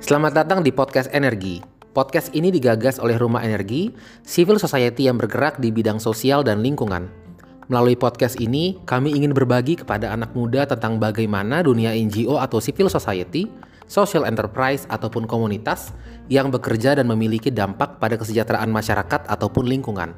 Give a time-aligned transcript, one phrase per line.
[0.00, 1.60] Selamat datang di Podcast Energi.
[1.92, 3.92] Podcast ini digagas oleh Rumah Energi,
[4.24, 7.12] civil society yang bergerak di bidang sosial dan lingkungan.
[7.68, 12.88] Melalui podcast ini, kami ingin berbagi kepada anak muda tentang bagaimana dunia NGO atau civil
[12.88, 13.52] society,
[13.84, 15.92] social enterprise ataupun komunitas
[16.32, 20.16] yang bekerja dan memiliki dampak pada kesejahteraan masyarakat ataupun lingkungan.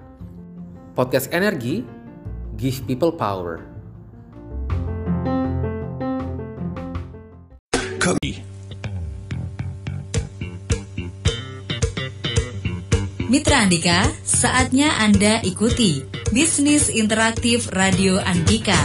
[0.95, 1.82] Podcast Energi,
[2.55, 3.76] give people power.
[13.27, 18.78] Mitra Andika, saatnya Anda ikuti Bisnis Interaktif Radio Andika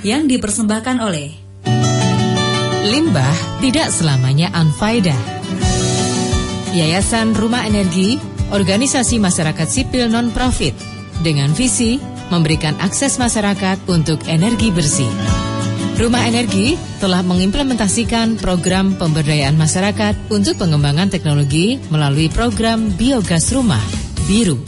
[0.00, 1.36] yang dipersembahkan oleh
[2.88, 5.20] Limbah tidak selamanya unfaedah.
[6.72, 8.16] Yayasan Rumah Energi,
[8.48, 10.72] organisasi masyarakat sipil non-profit,
[11.20, 12.00] dengan visi
[12.32, 15.51] memberikan akses masyarakat untuk energi bersih.
[16.02, 23.78] Rumah Energi telah mengimplementasikan program pemberdayaan masyarakat untuk pengembangan teknologi melalui program Biogas Rumah,
[24.26, 24.58] BIRU.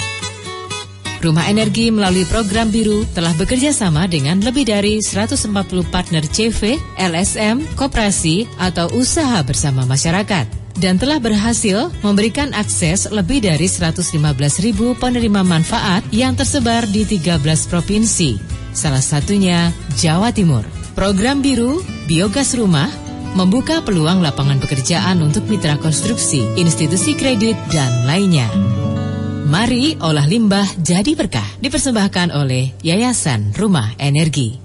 [1.19, 5.51] Rumah Energi melalui program Biru telah bekerja sama dengan lebih dari 140
[5.91, 10.47] partner CV, LSM, koperasi, atau usaha bersama masyarakat
[10.79, 14.07] dan telah berhasil memberikan akses lebih dari 115
[14.63, 18.39] ribu penerima manfaat yang tersebar di 13 provinsi,
[18.71, 20.74] salah satunya Jawa Timur.
[20.95, 22.87] Program Biru, Biogas Rumah,
[23.35, 28.47] membuka peluang lapangan pekerjaan untuk mitra konstruksi, institusi kredit, dan lainnya.
[29.45, 34.64] Mari olah limbah jadi berkah dipersembahkan oleh Yayasan Rumah Energi.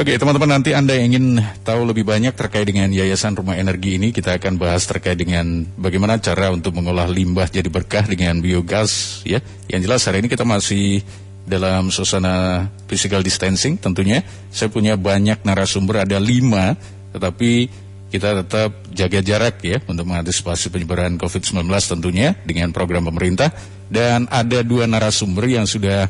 [0.00, 4.16] Oke teman-teman nanti Anda yang ingin tahu lebih banyak terkait dengan Yayasan Rumah Energi ini
[4.16, 9.44] kita akan bahas terkait dengan bagaimana cara untuk mengolah limbah jadi berkah dengan biogas ya.
[9.68, 11.04] Yang jelas hari ini kita masih
[11.44, 14.24] dalam suasana physical distancing tentunya.
[14.48, 16.80] Saya punya banyak narasumber ada lima
[17.12, 17.68] tetapi
[18.08, 23.52] kita tetap jaga jarak ya untuk mengantisipasi penyebaran COVID-19 tentunya dengan program pemerintah
[23.92, 26.08] dan ada dua narasumber yang sudah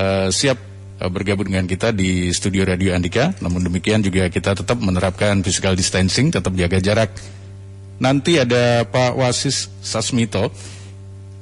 [0.00, 0.71] eh, siap
[1.10, 3.34] bergabung dengan kita di studio Radio Andika.
[3.40, 7.10] Namun demikian juga kita tetap menerapkan physical distancing, tetap jaga jarak.
[8.02, 10.50] Nanti ada Pak Wasis Sasmito.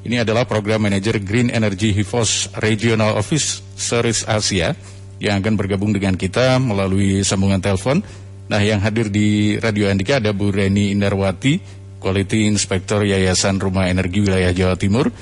[0.00, 4.72] Ini adalah program manager Green Energy Hivos Regional Office Series Asia
[5.20, 8.00] yang akan bergabung dengan kita melalui sambungan telepon.
[8.48, 11.60] Nah, yang hadir di Radio Andika ada Bu Reni Indarwati,
[12.00, 15.12] Quality Inspector Yayasan Rumah Energi Wilayah Jawa Timur,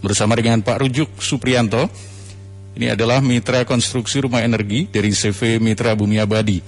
[0.00, 1.90] bersama dengan Pak Rujuk Suprianto,
[2.80, 6.64] ini adalah mitra konstruksi rumah energi dari CV Mitra Bumi Abadi.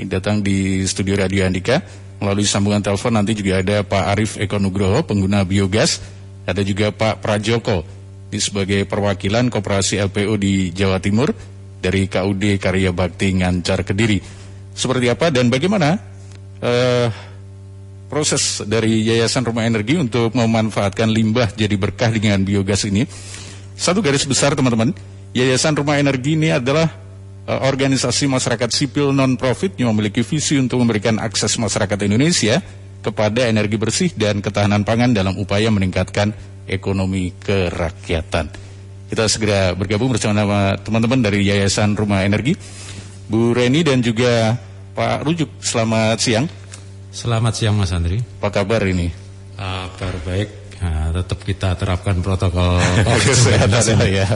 [0.00, 1.84] Ini datang di studio Radio Andika.
[2.16, 6.00] Melalui sambungan telepon nanti juga ada Pak Arif Eko Nugroho, pengguna biogas.
[6.48, 7.84] Ada juga Pak Prajoko,
[8.32, 11.28] ini sebagai perwakilan Koperasi LPO di Jawa Timur
[11.76, 14.16] dari KUD Karya Bakti Ngancar Kediri.
[14.72, 16.00] Seperti apa dan bagaimana
[16.64, 17.12] eh,
[18.08, 23.04] proses dari Yayasan Rumah Energi untuk memanfaatkan limbah jadi berkah dengan biogas ini.
[23.76, 24.96] Satu garis besar teman-teman,
[25.30, 26.90] Yayasan Rumah Energi ini adalah
[27.46, 32.58] eh, organisasi masyarakat sipil non-profit yang memiliki visi untuk memberikan akses masyarakat Indonesia
[33.00, 36.34] kepada energi bersih dan ketahanan pangan dalam upaya meningkatkan
[36.68, 38.50] ekonomi kerakyatan.
[39.10, 42.54] Kita segera bergabung bersama teman-teman dari Yayasan Rumah Energi,
[43.26, 44.54] Bu Reni dan juga
[44.94, 45.50] Pak Rujuk.
[45.58, 46.46] Selamat siang.
[47.10, 48.22] Selamat siang Mas Andri.
[48.38, 49.10] Apa kabar ini?
[49.58, 50.48] Kabar baik.
[50.78, 52.78] Nah, tetap kita terapkan protokol
[53.26, 54.30] Kesehatan ya.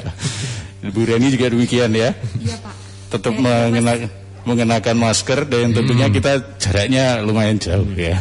[0.93, 2.12] Bu Reni juga demikian ya.
[2.37, 2.75] Iya Pak.
[3.15, 4.11] Tetap mengena-
[4.45, 6.15] mengenakan masker dan tentunya Hmm.
[6.15, 8.21] kita jaraknya lumayan jauh ya.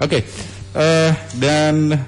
[0.00, 0.24] Oke.
[0.70, 1.98] eh, dan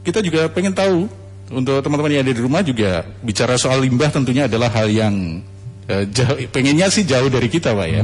[0.00, 1.08] kita juga pengen tahu
[1.48, 5.40] untuk teman-teman yang ada di rumah juga bicara soal limbah tentunya adalah hal yang
[5.88, 8.02] eh, jauh, pengennya sih jauh dari kita pak ya.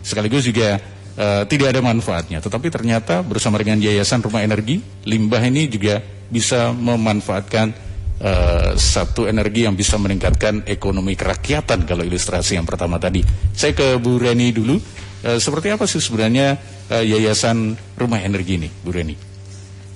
[0.00, 0.80] Sekaligus juga
[1.14, 2.40] eh, tidak ada manfaatnya.
[2.40, 6.00] Tetapi ternyata bersama dengan Yayasan Rumah Energi limbah ini juga
[6.32, 7.70] bisa memanfaatkan
[8.20, 13.24] eh, satu energi yang bisa meningkatkan ekonomi kerakyatan kalau ilustrasi yang pertama tadi.
[13.54, 14.76] Saya ke Bu Reni dulu.
[15.24, 16.60] Eh, seperti apa sih sebenarnya
[16.92, 19.16] eh, Yayasan Rumah Energi ini, Bu Reni?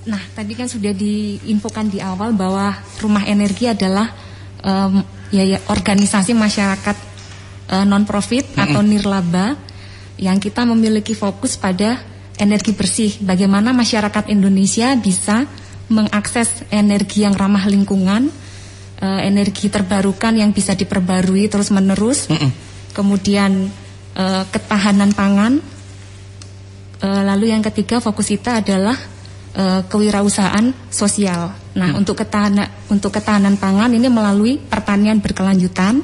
[0.08, 4.08] Nah, tadi kan sudah diinfokan di awal bahwa Rumah Energi adalah
[4.64, 6.96] em, ya, ya, organisasi masyarakat
[7.76, 9.52] eh, non-profit atau nirlaba
[10.16, 12.00] yang kita memiliki fokus pada
[12.40, 13.20] energi bersih.
[13.20, 15.44] Bagaimana masyarakat Indonesia bisa
[15.88, 18.29] mengakses energi yang ramah lingkungan,
[19.00, 22.29] eh, energi terbarukan yang bisa diperbarui terus-menerus,
[22.93, 23.73] kemudian
[24.19, 25.61] eh, ketahanan pangan,
[26.99, 28.99] Eh, lalu yang ketiga fokus kita adalah
[29.55, 31.55] eh, kewirausahaan sosial.
[31.79, 36.02] Nah, untuk ketahanan untuk ketahanan pangan ini melalui pertanian berkelanjutan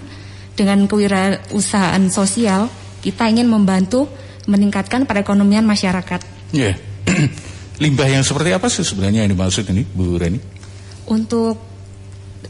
[0.54, 2.70] dengan kewirausahaan sosial
[3.02, 4.06] kita ingin membantu
[4.46, 6.22] meningkatkan perekonomian masyarakat.
[6.54, 6.78] Ya.
[7.78, 10.38] limbah yang seperti apa sih sebenarnya yang dimaksud ini, Bu Reni?
[11.10, 11.74] Untuk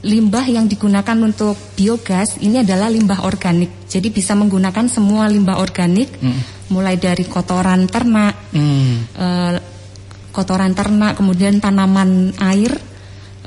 [0.05, 3.89] limbah yang digunakan untuk biogas ini adalah limbah organik.
[3.89, 6.21] Jadi bisa menggunakan semua limbah organik,
[6.69, 9.55] mulai dari kotoran ternak, eh,
[10.35, 12.75] kotoran ternak, kemudian tanaman air,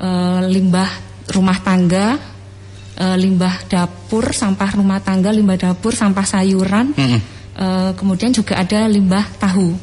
[0.00, 0.90] eh, limbah
[1.30, 2.18] rumah tangga,
[2.96, 9.24] eh, limbah dapur, sampah rumah tangga, limbah dapur, sampah sayuran, eh, kemudian juga ada limbah
[9.38, 9.76] tahu.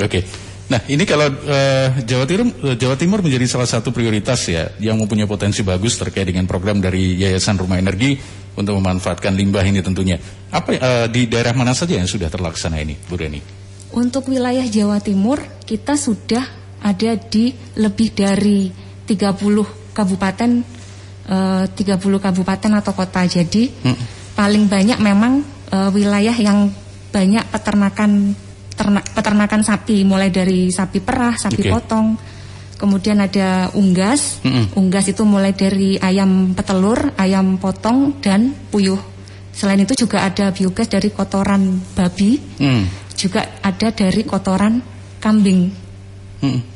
[0.00, 0.24] Oke.
[0.72, 4.96] Nah, ini kalau eh, Jawa Timur eh, Jawa Timur menjadi salah satu prioritas ya yang
[4.96, 8.16] mempunyai potensi bagus terkait dengan program dari Yayasan Rumah Energi
[8.56, 10.16] untuk memanfaatkan limbah ini tentunya.
[10.48, 13.44] Apa eh, di daerah mana saja yang sudah terlaksana ini, Bu Reni?
[13.92, 16.40] Untuk wilayah Jawa Timur, kita sudah
[16.80, 18.72] ada di lebih dari
[19.04, 20.50] 30 kabupaten
[21.28, 23.28] eh, 30 kabupaten atau kota.
[23.28, 23.68] Jadi
[24.32, 26.72] paling banyak memang eh, wilayah yang
[27.12, 28.32] banyak peternakan
[28.82, 31.70] ternak, peternakan sapi mulai dari sapi perah, sapi Oke.
[31.70, 32.18] potong.
[32.74, 34.42] Kemudian ada unggas.
[34.42, 34.74] Mm-mm.
[34.74, 38.98] Unggas itu mulai dari ayam petelur, ayam potong dan puyuh.
[39.54, 42.88] Selain itu juga ada biogas dari kotoran babi Hmm.
[43.14, 44.82] juga ada dari kotoran
[45.22, 45.70] kambing.
[46.42, 46.71] Hmm.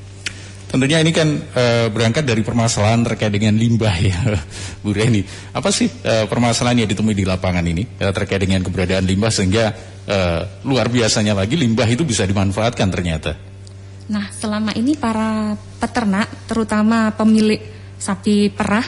[0.77, 4.13] Tentunya ini kan eh, berangkat dari permasalahan terkait dengan limbah ya,
[4.85, 5.25] Bu Reni.
[5.57, 9.73] Apa sih eh, permasalahan yang ditemui di lapangan ini eh, terkait dengan keberadaan limbah sehingga
[10.05, 13.33] eh, luar biasanya lagi limbah itu bisa dimanfaatkan ternyata.
[14.13, 17.65] Nah, selama ini para peternak, terutama pemilik
[17.97, 18.85] sapi perah,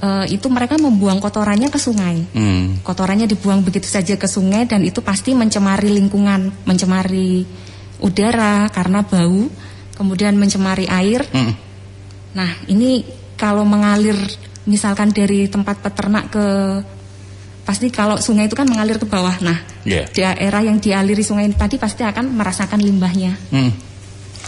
[0.00, 2.16] eh, itu mereka membuang kotorannya ke sungai.
[2.32, 2.80] Hmm.
[2.80, 7.44] Kotorannya dibuang begitu saja ke sungai dan itu pasti mencemari lingkungan, mencemari
[8.00, 9.68] udara karena bau,
[10.00, 11.28] kemudian mencemari air.
[11.28, 11.52] Hmm.
[12.32, 13.04] Nah, ini
[13.36, 14.16] kalau mengalir
[14.64, 16.46] misalkan dari tempat peternak ke
[17.68, 19.36] pasti kalau sungai itu kan mengalir ke bawah.
[19.44, 20.08] Nah, Iya.
[20.08, 23.36] daerah yang dialiri sungai ini tadi pasti akan merasakan limbahnya.
[23.52, 23.72] Hmm.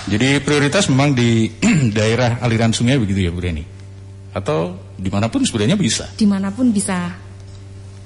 [0.08, 1.52] Jadi prioritas memang di
[1.98, 3.62] daerah aliran sungai begitu ya Bu Reni?
[4.32, 6.08] Atau di mana pun sebenarnya bisa?
[6.16, 7.12] Di mana pun bisa.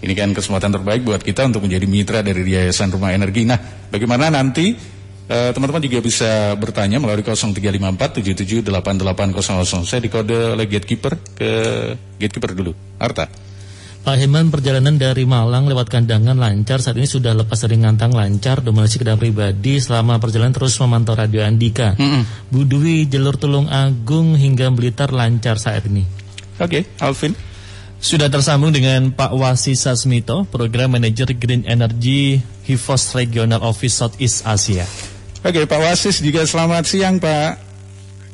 [0.02, 3.48] Ini kan kesempatan terbaik buat kita untuk menjadi mitra dari Yayasan Rumah Energi.
[3.48, 3.56] Nah,
[3.88, 4.76] bagaimana nanti
[5.26, 9.87] eh, teman-teman juga bisa bertanya melalui 0354778800.
[9.87, 11.50] Saya di kode oleh gatekeeper ke
[12.19, 12.75] gatekeeper dulu.
[12.99, 13.28] Arta.
[14.06, 18.62] Pak Heman perjalanan dari Malang lewat kandangan lancar saat ini sudah lepas dari ngantang lancar
[18.62, 21.99] domestik dan pribadi selama perjalanan terus memantau radio Andika.
[22.46, 26.06] Bu Dwi jalur Tulung Agung hingga Blitar lancar saat ini.
[26.62, 27.34] Oke, Alvin.
[27.99, 34.87] Sudah tersambung dengan Pak Wasi Sasmito, Program Manager Green Energy Hivos Regional Office Southeast Asia.
[35.44, 37.60] Oke, Pak Wasis juga selamat siang, Pak.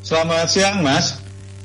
[0.03, 1.19] Selamat siang, Mas.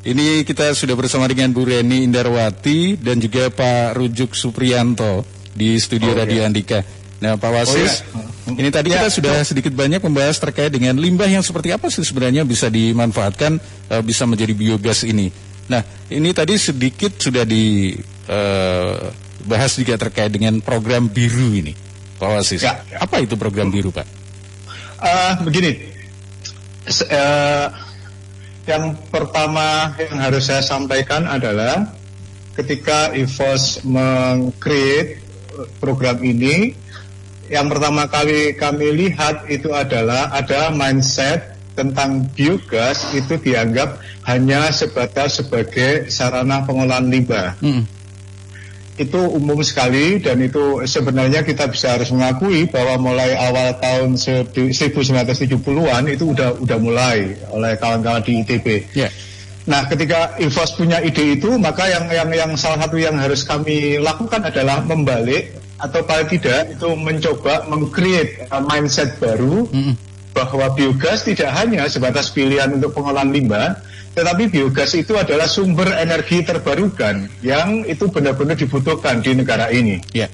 [0.07, 6.15] Ini kita sudah bersama dengan Bu Reni Indarwati dan juga Pak Rujuk Supriyanto di studio
[6.15, 6.79] Radio Andika.
[7.17, 8.07] Nah, Pak Wasis,
[8.53, 12.45] ini tadi kita sudah sedikit banyak membahas terkait dengan limbah yang seperti apa sih sebenarnya
[12.45, 13.57] bisa dimanfaatkan,
[13.89, 15.27] eh, bisa menjadi biogas ini.
[15.67, 17.91] Nah, ini tadi sedikit sudah dibahas
[19.75, 21.75] juga terkait dengan program biru ini,
[22.15, 22.63] Pak Wasis.
[22.63, 22.79] Ya.
[22.95, 24.16] Apa itu program biru, Pak?
[24.97, 25.71] Eh, begini,
[26.89, 27.67] eh,
[28.65, 31.93] yang pertama yang harus saya sampaikan adalah
[32.57, 35.21] ketika EVOS meng-create
[35.77, 36.73] program ini,
[37.45, 45.45] yang pertama kali kami lihat itu adalah ada mindset tentang biogas itu dianggap hanya sebatas
[45.45, 47.53] sebagai sarana pengolahan limbah.
[48.97, 54.49] Itu umum sekali dan itu sebenarnya kita bisa harus mengakui bahwa mulai awal tahun se-
[54.49, 58.67] 1970-an itu udah udah mulai oleh kawan-kawan di ITB.
[58.97, 59.13] Ya.
[59.67, 64.01] Nah, ketika Infos punya ide itu, maka yang yang yang salah satu yang harus kami
[64.01, 69.69] lakukan adalah membalik atau paling tidak itu mencoba meng-create mindset baru
[70.33, 73.77] bahwa biogas tidak hanya sebatas pilihan untuk pengolahan limbah,
[74.17, 80.01] tetapi biogas itu adalah sumber energi terbarukan yang itu benar-benar dibutuhkan di negara ini.
[80.09, 80.25] Ya.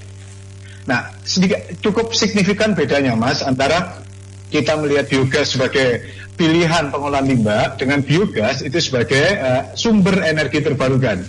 [0.87, 3.99] Nah, sedikit cukup signifikan bedanya, Mas, antara
[4.47, 5.99] kita melihat biogas sebagai
[6.33, 11.21] pilihan pengolahan limbah dengan biogas itu sebagai eh, sumber energi terbarukan.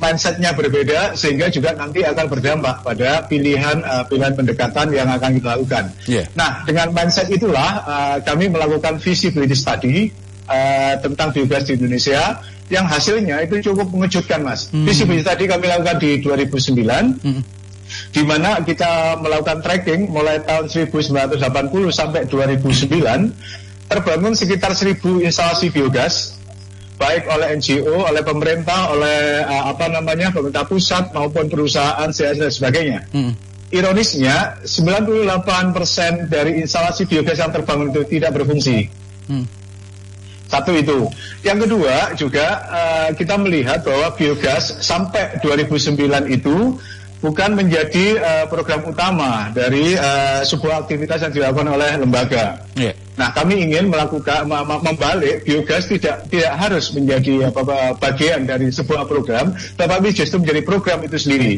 [0.00, 5.48] Mindsetnya berbeda sehingga juga nanti akan berdampak pada pilihan eh, pilihan pendekatan yang akan kita
[5.60, 5.84] lakukan.
[6.08, 6.24] Iya.
[6.34, 9.96] Nah, dengan mindset itulah eh, kami melakukan visibility study
[10.48, 14.68] eh, tentang biogas di Indonesia yang hasilnya itu cukup mengejutkan, Mas.
[14.72, 17.56] Visibility study kami lakukan di 2009
[18.12, 21.40] di mana kita melakukan tracking mulai tahun 1980
[21.88, 26.36] sampai 2009 terbangun sekitar 1000 instalasi biogas
[26.98, 33.06] baik oleh NGO, oleh pemerintah, oleh uh, apa namanya pemerintah pusat maupun perusahaan dan sebagainya.
[33.14, 33.32] Hmm.
[33.70, 38.90] Ironisnya 98% dari instalasi biogas yang terbangun itu tidak berfungsi.
[39.30, 39.46] Hmm.
[40.48, 41.12] Satu itu.
[41.44, 46.00] Yang kedua juga uh, kita melihat bahwa biogas sampai 2009
[46.32, 46.80] itu
[47.18, 52.64] bukan menjadi uh, program utama dari uh, sebuah aktivitas yang dilakukan oleh lembaga.
[52.78, 52.94] Yeah.
[53.18, 59.10] Nah, kami ingin melakukan membalik biogas tidak tidak harus menjadi apa, apa bagian dari sebuah
[59.10, 61.54] program, tetapi justru menjadi program itu sendiri.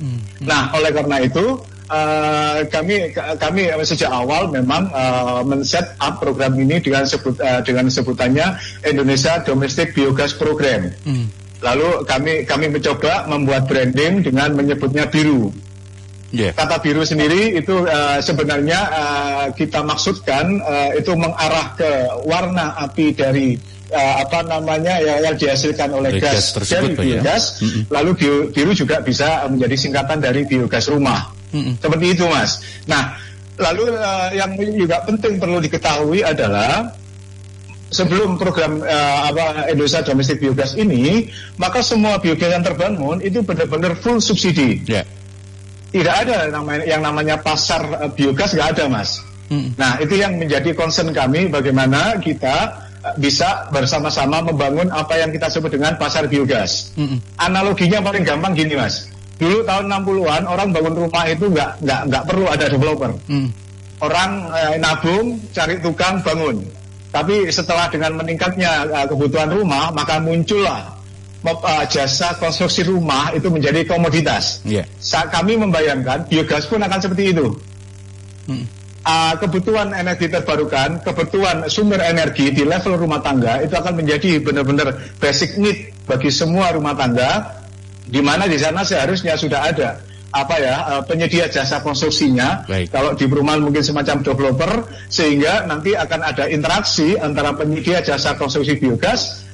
[0.00, 0.18] Hmm.
[0.42, 1.60] Nah, oleh karena itu
[1.92, 7.92] uh, kami kami sejak awal memang uh, men-set up program ini dengan sebut uh, dengan
[7.92, 8.56] sebutannya
[8.88, 10.88] Indonesia Domestic Biogas Program.
[11.04, 11.28] Hmm.
[11.62, 15.52] Lalu kami kami mencoba membuat branding dengan menyebutnya biru.
[16.32, 16.56] Yeah.
[16.56, 23.12] Kata biru sendiri itu uh, sebenarnya uh, kita maksudkan uh, itu mengarah ke warna api
[23.12, 23.52] dari
[23.92, 27.60] uh, apa namanya ya, yang dihasilkan oleh gas, gas tersebut, dari biogas.
[27.60, 27.60] Ya?
[27.60, 27.82] Mm -hmm.
[27.92, 28.10] Lalu
[28.48, 31.41] biru juga bisa menjadi singkatan dari biogas rumah.
[31.52, 31.74] Mm -hmm.
[31.78, 32.64] Seperti itu, Mas.
[32.88, 33.16] Nah,
[33.60, 36.96] lalu uh, yang juga penting perlu diketahui adalah
[37.92, 41.28] sebelum program uh, apa Indonesia Domestic Biogas ini,
[41.60, 44.80] maka semua biogas yang terbangun itu benar-benar full subsidi.
[44.88, 45.04] Yeah.
[45.92, 49.20] Tidak ada namanya, yang namanya pasar uh, biogas nggak ada, mas.
[49.52, 49.76] Hmm.
[49.76, 52.88] Nah itu yang menjadi concern kami bagaimana kita
[53.20, 56.96] bisa bersama-sama membangun apa yang kita sebut dengan pasar biogas.
[56.96, 57.20] Hmm.
[57.36, 59.11] Analoginya paling gampang gini, mas.
[59.42, 63.10] Dulu tahun 60-an orang bangun rumah itu nggak nggak nggak perlu ada developer.
[63.26, 63.50] Hmm.
[63.98, 66.62] Orang eh, nabung, cari tukang, bangun
[67.12, 70.96] tapi setelah dengan meningkatnya uh, kebutuhan rumah, maka muncullah
[71.44, 74.64] uh, jasa konstruksi rumah itu menjadi komoditas.
[74.64, 74.88] Yeah.
[74.96, 77.52] Saat kami membayangkan biogas pun akan seperti itu.
[78.48, 78.64] Hmm.
[79.02, 84.94] Uh, kebutuhan energi terbarukan, kebutuhan sumber energi di level rumah tangga itu akan menjadi benar-benar
[85.20, 87.60] basic need bagi semua rumah tangga,
[88.06, 89.90] di mana di sana seharusnya sudah ada
[90.32, 92.64] apa ya uh, penyedia jasa konstruksinya.
[92.64, 92.88] Baik.
[92.88, 94.72] Kalau di perumahan mungkin semacam developer
[95.12, 99.44] sehingga nanti akan ada interaksi antara penyedia jasa konstruksi biogas,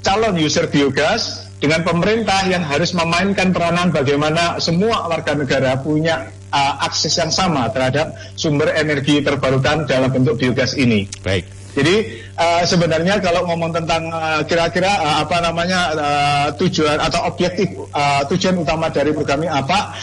[0.00, 6.82] calon user biogas dengan pemerintah yang harus memainkan peranan bagaimana semua warga negara punya uh,
[6.82, 11.06] akses yang sama terhadap sumber energi terbarukan dalam bentuk biogas ini.
[11.20, 11.61] Baik.
[11.72, 14.12] Jadi uh, sebenarnya kalau ngomong tentang
[14.44, 19.48] kira-kira uh, uh, apa namanya uh, tujuan atau objektif uh, tujuan utama dari program ini
[19.48, 19.96] apa?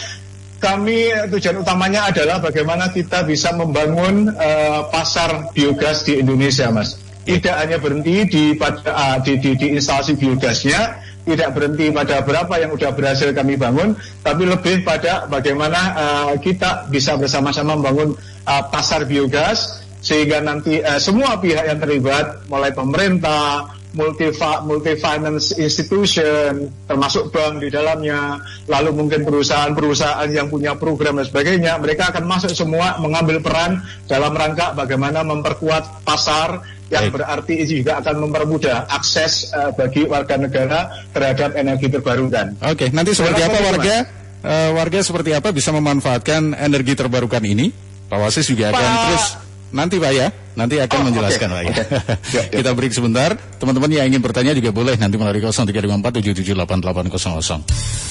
[0.60, 7.00] kami tujuan utamanya adalah bagaimana kita bisa membangun uh, pasar biogas di Indonesia, Mas.
[7.24, 12.54] Tidak hanya berhenti di pada uh, di, di, di instalasi biogasnya, tidak berhenti pada berapa
[12.60, 18.64] yang sudah berhasil kami bangun, tapi lebih pada bagaimana uh, kita bisa bersama-sama membangun uh,
[18.68, 24.30] pasar biogas sehingga nanti uh, semua pihak yang terlibat, mulai pemerintah, multi
[24.70, 28.38] multi finance institution termasuk bank di dalamnya
[28.70, 34.38] lalu mungkin perusahaan-perusahaan yang punya program dan sebagainya mereka akan masuk semua mengambil peran dalam
[34.38, 36.62] rangka bagaimana memperkuat pasar
[36.94, 37.22] yang Baik.
[37.22, 42.58] berarti juga akan mempermudah akses uh, bagi warga negara terhadap energi terbarukan.
[42.66, 43.96] Oke, nanti seperti apa warga
[44.42, 47.70] uh, warga seperti apa bisa memanfaatkan energi terbarukan ini?
[48.10, 51.54] Pak Wasis juga akan terus Nanti Pak ya, nanti akan oh, menjelaskan okay.
[51.54, 51.70] Pak ya.
[52.18, 52.50] Okay.
[52.58, 53.38] Kita break sebentar.
[53.62, 58.10] Teman-teman yang ingin bertanya juga boleh nanti melalui 0354778800.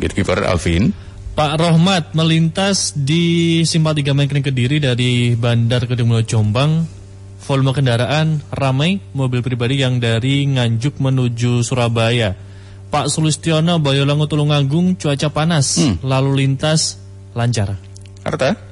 [0.00, 0.96] Gatekeeper Alvin.
[1.32, 6.99] Pak Rohmat melintas di Simpatiga Mengkring Kediri dari Bandar Kedung Jombang
[7.50, 12.38] volume kendaraan ramai mobil pribadi yang dari Nganjuk menuju Surabaya.
[12.94, 16.06] Pak Sulistiono Boyolangu Tulungagung cuaca panas, hmm.
[16.06, 17.02] lalu lintas
[17.34, 17.74] lancar.
[18.22, 18.69] Arta?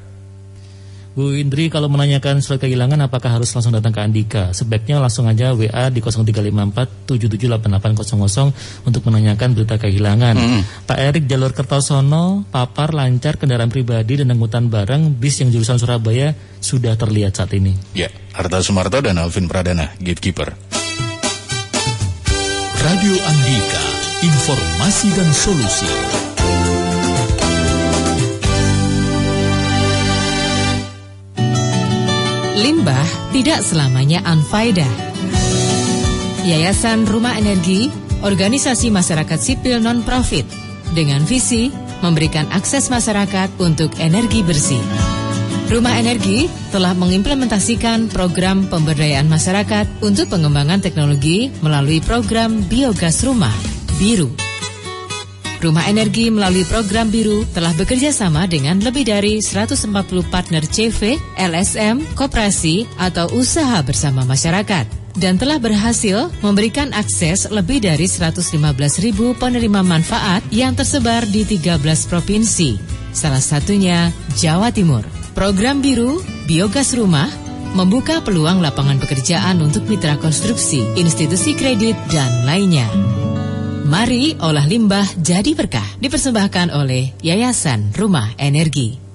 [1.18, 4.54] Bu Indri kalau menanyakan surat kehilangan apakah harus langsung datang ke Andika?
[4.54, 10.38] Sebaiknya langsung aja WA di 0354 778800 untuk menanyakan berita kehilangan.
[10.38, 10.86] -hmm.
[10.86, 16.38] Pak Erik jalur Kertosono, papar lancar kendaraan pribadi dan angkutan barang bis yang jurusan Surabaya
[16.62, 17.74] sudah terlihat saat ini.
[17.98, 20.54] Ya, Arta Sumarto dan Alvin Pradana, Gatekeeper.
[22.78, 23.82] Radio Andika,
[24.22, 25.90] informasi dan solusi.
[32.58, 34.90] Limbah tidak selamanya unfaedah.
[36.42, 37.86] Yayasan Rumah Energi,
[38.26, 40.42] organisasi masyarakat sipil non-profit,
[40.90, 41.70] dengan visi
[42.02, 44.82] memberikan akses masyarakat untuk energi bersih.
[45.70, 53.54] Rumah Energi telah mengimplementasikan program pemberdayaan masyarakat untuk pengembangan teknologi melalui program Biogas Rumah,
[54.02, 54.47] BIRU.
[55.58, 59.90] Rumah Energi melalui program Biru telah bekerja sama dengan lebih dari 140
[60.30, 64.86] partner CV, LSM, koperasi, atau usaha bersama masyarakat
[65.18, 68.54] dan telah berhasil memberikan akses lebih dari 115
[69.02, 72.78] ribu penerima manfaat yang tersebar di 13 provinsi,
[73.10, 75.02] salah satunya Jawa Timur.
[75.34, 77.30] Program Biru, Biogas Rumah,
[77.74, 82.86] membuka peluang lapangan pekerjaan untuk mitra konstruksi, institusi kredit, dan lainnya.
[83.88, 89.07] Mari olah limbah jadi berkah dipersembahkan oleh Yayasan Rumah Energi.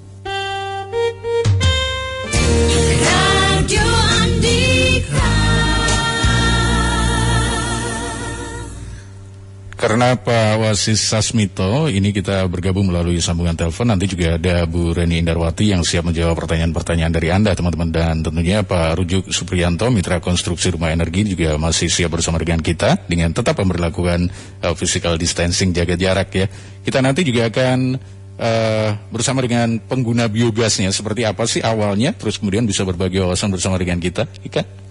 [9.83, 13.91] Karena Pak Wasis Sasmito, ini kita bergabung melalui sambungan telepon.
[13.91, 17.91] Nanti juga ada Bu Reni Indarwati yang siap menjawab pertanyaan-pertanyaan dari Anda, teman-teman.
[17.91, 22.95] Dan tentunya Pak Rujuk Supriyanto, Mitra Konstruksi Rumah Energi juga masih siap bersama dengan kita
[23.11, 24.31] dengan tetap memperlakukan
[24.63, 26.47] uh, physical distancing, jaga jarak ya.
[26.79, 27.99] Kita nanti juga akan
[28.39, 30.95] uh, bersama dengan pengguna biogasnya.
[30.95, 34.31] Seperti apa sih awalnya, terus kemudian bisa berbagi wawasan bersama dengan kita.
[34.47, 34.82] Ika?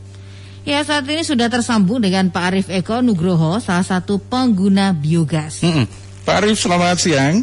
[0.62, 5.58] Ya saat ini sudah tersambung dengan Pak Arif Eko Nugroho, salah satu pengguna biogas.
[5.66, 5.90] Mm-mm.
[6.22, 7.42] Pak Arif, selamat siang.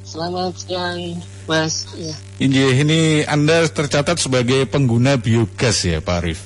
[0.00, 1.84] Selamat siang, Mas.
[1.92, 6.40] Ya, Injih, ini Anda tercatat sebagai pengguna biogas ya Pak Arif.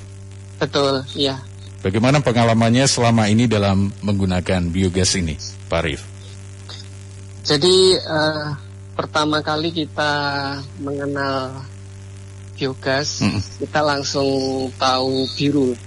[0.58, 1.38] betul, ya.
[1.86, 5.38] Bagaimana pengalamannya selama ini dalam menggunakan biogas ini,
[5.70, 6.02] Pak Arif?
[7.46, 8.48] Jadi eh,
[8.98, 10.10] pertama kali kita
[10.82, 11.62] mengenal
[12.58, 13.38] biogas, Mm-mm.
[13.62, 14.26] kita langsung
[14.74, 15.78] tahu biru.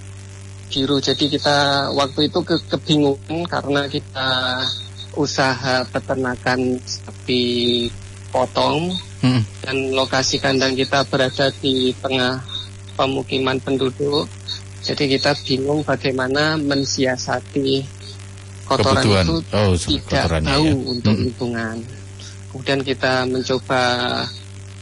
[0.75, 0.99] Biru.
[0.99, 4.59] Jadi kita waktu itu ke kebingungan karena kita
[5.15, 7.87] usaha peternakan sapi
[8.27, 8.91] potong
[9.23, 9.41] Mm.
[9.63, 12.43] dan lokasi kandang kita berada di tengah
[12.93, 14.27] pemukiman penduduk.
[14.83, 17.81] Jadi kita bingung bagaimana mensiasati
[18.67, 19.25] kotoran Kebutuhan.
[19.25, 20.75] itu Oh, tidak kotorannya tahu ya.
[20.91, 21.23] untuk Mm.
[21.25, 21.75] hitungan.
[22.51, 23.81] Kemudian kita mencoba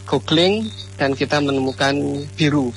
[0.04, 1.94] googling dan kita menemukan
[2.34, 2.74] biru.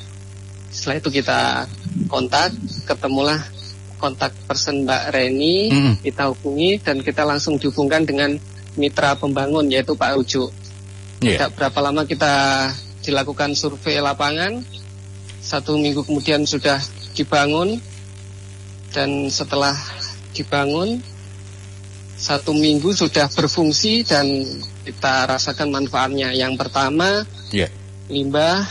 [0.76, 1.64] Setelah itu kita
[2.12, 2.52] kontak,
[2.84, 3.40] ketemulah
[3.96, 5.94] kontak person Mbak Reni, Mm-mm.
[6.04, 8.36] kita hubungi dan kita langsung dihubungkan dengan
[8.76, 10.52] mitra pembangun yaitu Pak Rujuk.
[11.24, 11.48] Iya.
[11.48, 12.68] Tidak berapa lama kita
[13.00, 14.60] dilakukan survei lapangan,
[15.40, 16.76] satu minggu kemudian sudah
[17.16, 17.80] dibangun
[18.92, 19.72] dan setelah
[20.36, 21.00] dibangun
[22.20, 24.28] satu minggu sudah berfungsi dan
[24.84, 26.36] kita rasakan manfaatnya.
[26.36, 27.72] Yang pertama Iya.
[28.12, 28.68] limbah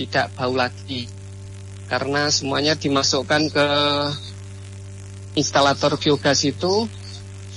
[0.00, 1.04] tidak bau lagi
[1.88, 3.68] karena semuanya dimasukkan ke
[5.34, 6.88] instalator biogas itu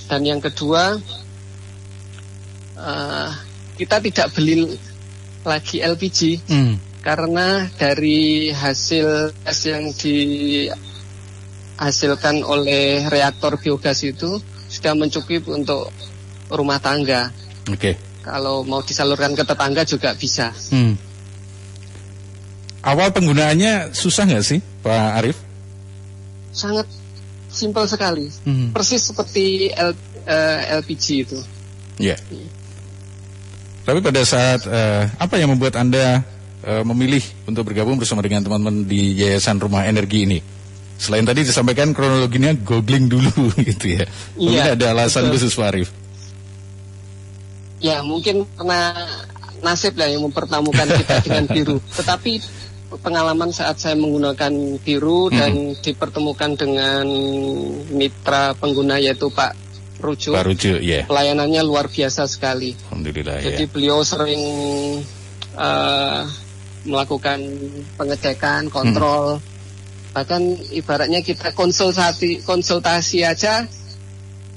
[0.08, 0.98] dan yang kedua
[2.76, 3.30] eh,
[3.78, 4.78] kita tidak beli
[5.46, 6.78] lagi LPG Mm.
[7.00, 15.88] karena dari hasil tes yang dihasilkan oleh reaktor biogas itu sudah mencukupi untuk
[16.52, 17.32] rumah tangga.
[17.68, 17.96] Oke.
[18.20, 20.52] Kalau mau disalurkan ke tetangga juga bisa.
[20.68, 21.07] Hmm.
[22.88, 25.36] Awal penggunaannya susah nggak sih, Pak Arif?
[26.56, 26.88] Sangat
[27.52, 28.32] simpel sekali.
[28.48, 28.72] Hmm.
[28.72, 29.92] Persis seperti L-
[30.24, 31.38] eh, LPG itu.
[32.00, 32.16] Iya.
[33.84, 36.24] Tapi pada saat eh, apa yang membuat anda
[36.64, 40.38] eh, memilih untuk bergabung bersama dengan teman-teman di Yayasan Rumah Energi ini?
[40.98, 44.04] Selain tadi disampaikan kronologinya googling dulu gitu ya.
[44.34, 45.44] Mungkin Iya, ada alasan betul.
[45.44, 45.88] khusus Pak Arif.
[47.78, 48.96] Ya mungkin karena
[49.62, 51.76] nasib lah yang mempertemukan kita dengan biru.
[51.98, 52.32] Tetapi
[52.96, 57.04] pengalaman saat saya menggunakan biru dan dipertemukan dengan
[57.92, 59.52] mitra pengguna yaitu Pak
[60.00, 60.32] Rujuk.
[60.32, 61.04] Pak Rujuk, ya.
[61.04, 62.72] Pelayanannya luar biasa sekali.
[62.88, 63.70] Alhamdulillah Jadi ya.
[63.70, 64.42] beliau sering
[65.58, 66.20] eh,
[66.88, 67.38] melakukan
[68.00, 69.42] pengecekan, kontrol.
[70.16, 73.68] Bahkan ibaratnya kita konsultasi konsultasi aja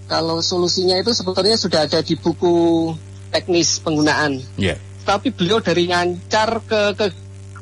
[0.08, 2.92] kalau solusinya itu sebetulnya sudah ada di buku
[3.32, 4.40] teknis penggunaan.
[4.56, 4.80] Ya.
[5.02, 7.06] Tapi beliau dari Ngancar ke ke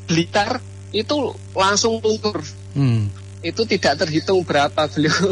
[0.09, 0.57] Blitar
[0.89, 2.41] itu langsung luntur.
[2.73, 3.13] Hmm.
[3.39, 5.31] Itu tidak terhitung berapa beliau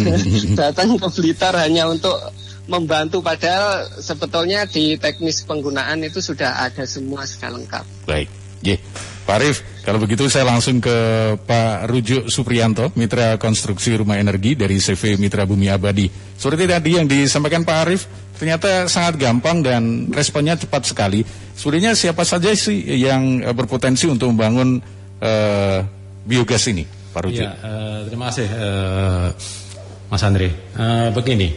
[0.60, 2.12] datang ke Blitar hanya untuk
[2.66, 7.84] membantu padahal sebetulnya di teknis penggunaan itu sudah ada semua sudah lengkap.
[8.04, 8.28] Baik.
[8.66, 8.76] Ye.
[9.26, 10.94] Pak Arif, kalau begitu saya langsung ke
[11.50, 16.06] Pak Rujuk Supriyanto, Mitra Konstruksi Rumah Energi dari CV Mitra Bumi Abadi.
[16.38, 21.24] Seperti tadi yang disampaikan Pak Arif, ternyata sangat gampang dan responnya cepat sekali.
[21.56, 24.80] Sebenarnya siapa saja sih yang eh, berpotensi untuk membangun
[25.20, 25.80] eh,
[26.24, 27.44] biogas ini, Pak Rujuk?
[27.44, 29.26] Ya, eh, terima kasih eh,
[30.12, 30.48] Mas Andre.
[30.52, 31.48] Eh, begini,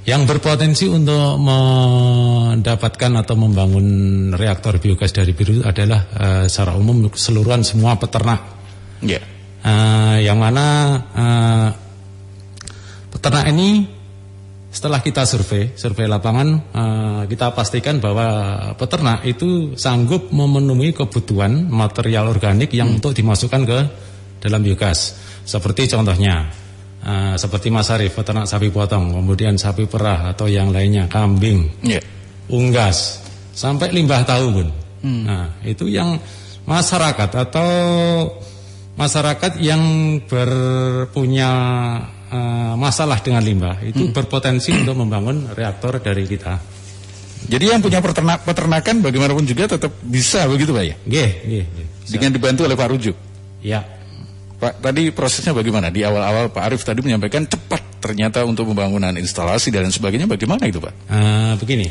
[0.00, 3.86] Yang berpotensi untuk mendapatkan atau membangun
[4.32, 8.40] reaktor biogas dari biru adalah eh, secara umum keseluruhan semua peternak.
[9.04, 9.20] Ya.
[9.60, 10.66] Eh, yang mana
[11.12, 11.68] eh,
[13.12, 13.99] peternak ini
[14.70, 18.26] setelah kita survei, survei lapangan, eh, kita pastikan bahwa
[18.78, 23.78] peternak itu sanggup memenuhi kebutuhan material organik yang untuk dimasukkan ke
[24.38, 25.18] dalam biogas.
[25.42, 26.46] Seperti contohnya,
[27.02, 31.98] eh, seperti Mas Arif, peternak sapi potong, kemudian sapi perah atau yang lainnya, kambing, Ya.
[32.46, 34.68] unggas, sampai limbah tahu pun.
[35.00, 36.20] Nah, itu yang
[36.68, 37.68] masyarakat atau
[39.00, 39.80] masyarakat yang
[40.28, 41.50] berpunya
[42.30, 46.56] eh, masalah dengan limbah itu berpotensi untuk membangun reaktor dari kita.
[47.50, 50.96] Jadi yang punya peternak peternakan bagaimanapun juga tetap bisa begitu Pak ya?
[51.02, 51.64] Nggih, nggih.
[52.10, 53.16] Dengan dibantu oleh Pak Rujuk.
[53.64, 53.80] Ya.
[54.60, 55.88] Pak, tadi prosesnya bagaimana?
[55.88, 60.28] Di awal-awal Pak Arif tadi menyampaikan cepat ternyata untuk pembangunan instalasi dan sebagainya.
[60.28, 60.92] Bagaimana itu Pak?
[61.08, 61.88] Eh, begini,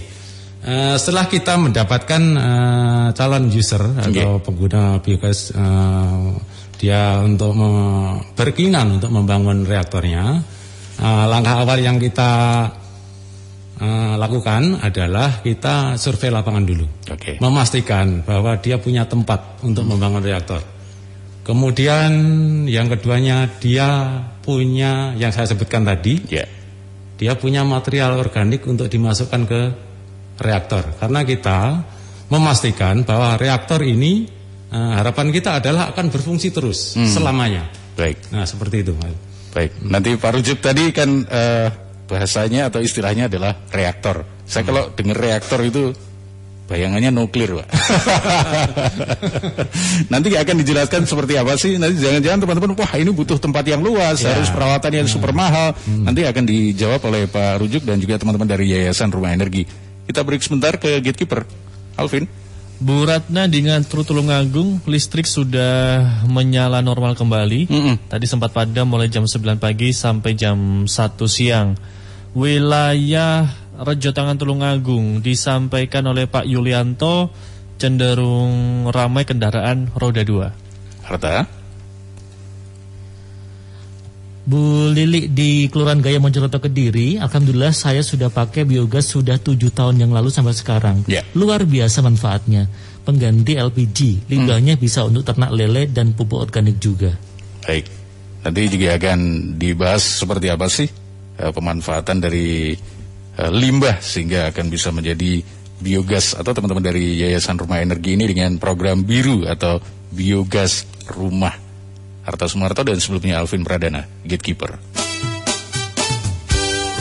[0.62, 6.30] eh, setelah kita mendapatkan eh, calon user atau pengguna biogas, eh,
[6.80, 7.52] dia untuk
[8.40, 10.40] berkeinginan untuk membangun reaktornya,
[10.96, 12.32] eh, langkah awal yang kita
[13.80, 17.40] eh, lakukan adalah kita survei lapangan dulu, Oke.
[17.40, 20.60] memastikan bahwa dia punya tempat untuk membangun reaktor.
[21.48, 22.12] Kemudian
[22.68, 26.44] yang keduanya dia punya yang saya sebutkan tadi, Ya.
[27.16, 29.62] dia punya material organik untuk dimasukkan ke
[30.44, 30.84] reaktor.
[31.00, 31.60] Karena kita
[32.30, 34.28] memastikan bahwa reaktor ini
[34.70, 37.06] eh, harapan kita adalah akan berfungsi terus Hmm.
[37.06, 37.70] selamanya.
[37.94, 38.16] Baik.
[38.30, 38.94] Nah seperti itu.
[39.50, 39.70] Baik.
[39.82, 41.68] Nanti Pak Rujuk tadi kan eh,
[42.06, 44.24] bahasanya atau istilahnya adalah reaktor.
[44.46, 45.94] Saya kalau dengar reaktor itu
[46.66, 47.68] bayangannya nuklir, Pak.
[50.14, 51.78] Nanti akan dijelaskan seperti apa sih?
[51.78, 54.38] Nanti jangan-jangan teman-teman, wah ini butuh tempat yang luas, Ya.
[54.38, 55.74] harus perawatan yang super mahal.
[55.86, 59.66] Nanti akan dijawab oleh Pak Rujuk dan juga teman-teman dari Yayasan Rumah Energi.
[60.06, 61.46] Kita break sebentar ke gatekeeper.
[61.98, 62.26] Alvin.
[62.80, 66.00] Bu Ratna dengan Tru Tulungagung listrik sudah
[66.32, 67.68] menyala normal kembali.
[68.08, 70.88] Tadi sempat padam mulai jam 9 pagi sampai jam 1
[71.28, 71.76] siang.
[72.32, 73.52] Wilayah
[73.84, 77.36] Rejo Tangan Tulungagung disampaikan oleh Pak Yulianto
[77.76, 81.04] cenderung ramai kendaraan roda 2.
[81.04, 81.59] Harta.
[84.50, 90.02] Bu Lili di Kelurahan Gaya Mojokerto Kediri, alhamdulillah saya sudah pakai biogas sudah tujuh tahun
[90.02, 91.06] yang lalu sampai sekarang.
[91.06, 91.22] Ya.
[91.38, 92.66] Luar biasa manfaatnya.
[93.06, 97.14] Pengganti LPG, limbahnya bisa untuk ternak lele dan pupuk organik juga.
[97.62, 97.86] Baik.
[98.42, 99.20] Nanti juga akan
[99.62, 100.90] dibahas seperti apa sih
[101.38, 102.74] eh, pemanfaatan dari
[103.38, 105.46] eh, limbah sehingga akan bisa menjadi
[105.78, 109.78] biogas atau teman-teman dari Yayasan Rumah Energi ini dengan program biru atau
[110.10, 111.69] biogas rumah.
[112.30, 114.78] Harta Sumarto dan sebelumnya Alvin Pradana, Gatekeeper.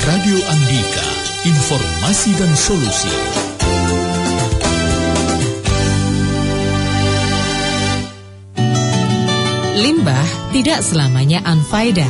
[0.09, 1.07] Radio Andika,
[1.45, 3.13] informasi dan solusi.
[9.77, 12.09] Limbah tidak selamanya unfaedah.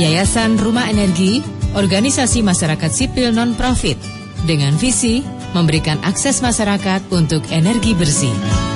[0.00, 1.44] Yayasan Rumah Energi,
[1.76, 4.00] organisasi masyarakat sipil non-profit,
[4.48, 5.20] dengan visi
[5.52, 8.69] memberikan akses masyarakat untuk energi bersih.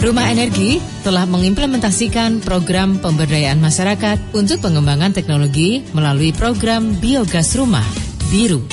[0.00, 7.84] Rumah Energi telah mengimplementasikan program pemberdayaan masyarakat untuk pengembangan teknologi melalui program Biogas Rumah,
[8.32, 8.64] BIRU.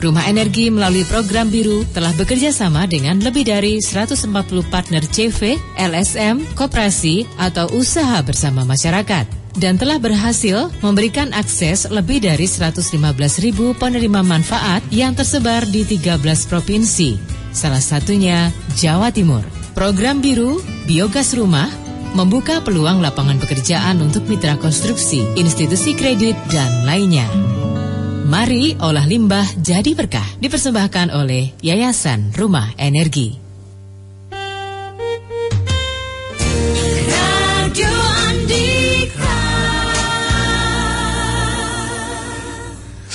[0.00, 4.32] Rumah Energi melalui program biru telah bekerja sama dengan lebih dari 140
[4.72, 9.28] partner CV, LSM, koperasi, atau usaha bersama masyarakat.
[9.60, 12.96] Dan telah berhasil memberikan akses lebih dari 115
[13.44, 16.16] ribu penerima manfaat yang tersebar di 13
[16.48, 17.20] provinsi.
[17.52, 19.57] Salah satunya Jawa Timur.
[19.78, 20.58] Program biru,
[20.90, 21.70] biogas rumah,
[22.10, 27.30] membuka peluang lapangan pekerjaan untuk mitra konstruksi, institusi kredit, dan lainnya.
[28.26, 30.26] Mari olah limbah jadi berkah.
[30.42, 33.47] Dipersembahkan oleh Yayasan Rumah Energi.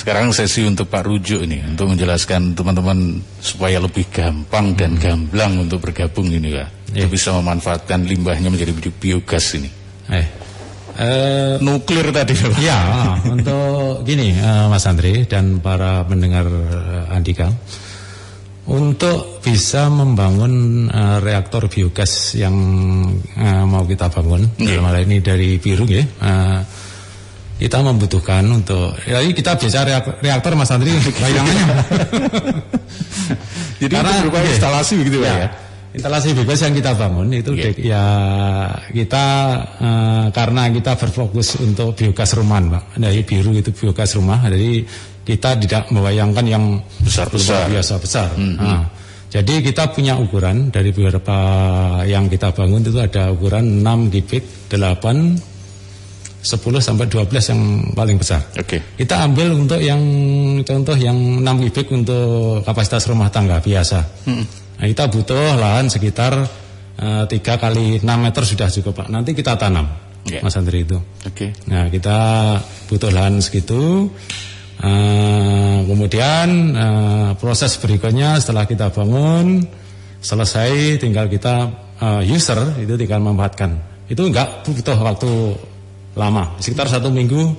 [0.04, 5.80] Sekarang sesi untuk Pak Rujuk ini untuk menjelaskan teman-teman supaya lebih gampang dan gamblang untuk
[5.80, 6.92] bergabung ini Pak.
[6.92, 9.72] Untuk bisa memanfaatkan limbahnya menjadi bi- biogas ini.
[10.12, 10.26] Eh,
[11.00, 12.52] eh, Nuklir tadi Pak.
[12.60, 12.76] Ya,
[13.32, 17.48] untuk gini eh, Mas Andri dan para pendengar eh, Andika,
[18.68, 22.52] untuk bisa membangun eh, reaktor biogas yang
[23.40, 26.60] eh, mau kita bangun, dalam hal ini dari Biru ya, eh,
[27.54, 31.66] kita membutuhkan untuk, ya ini kita bicara reak- reaktor Mas Andri, bayangannya.
[33.80, 34.50] Jadi itu berupa iya.
[34.54, 35.48] instalasi begitu Pak ya?
[35.94, 38.04] Instalasi bebas yang kita bangun itu dek- ya
[38.90, 39.24] kita
[39.78, 42.98] eh, karena kita berfokus untuk biogas rumahan, Pak.
[42.98, 44.82] Dari biru itu biogas rumah, jadi
[45.22, 46.64] kita tidak membayangkan yang
[47.00, 47.70] Besar-besar.
[47.70, 48.28] luar biasa besar.
[48.34, 48.58] Mhm.
[48.58, 48.82] Nah,
[49.30, 51.36] jadi kita punya ukuran dari beberapa
[52.04, 55.53] yang kita bangun itu ada ukuran 6 gibik, 8,
[56.44, 57.60] 10 sampai 12 yang
[57.96, 58.44] paling besar.
[58.60, 58.76] Oke.
[59.00, 60.00] Kita ambil untuk yang
[60.60, 64.28] contoh yang 6 gibik untuk kapasitas rumah tangga biasa.
[64.28, 66.36] Nah, kita butuh lahan sekitar
[67.00, 69.08] eh, tiga kali 6 meter sudah cukup Pak.
[69.08, 69.88] Nanti kita tanam,
[70.24, 70.40] Ya.
[70.40, 70.96] Mas Andri itu.
[71.28, 71.52] Oke.
[71.68, 72.16] Nah kita
[72.88, 74.08] butuh lahan segitu.
[74.80, 79.68] Eh, kemudian eh, proses berikutnya setelah kita bangun
[80.24, 81.68] selesai, tinggal kita
[82.00, 83.76] eh, user itu tinggal memanfaatkan.
[84.08, 85.30] Itu enggak butuh waktu
[86.14, 87.54] lama, sekitar satu minggu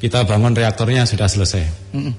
[0.00, 1.64] kita bangun reaktornya sudah selesai.
[1.96, 2.14] Mm-mm.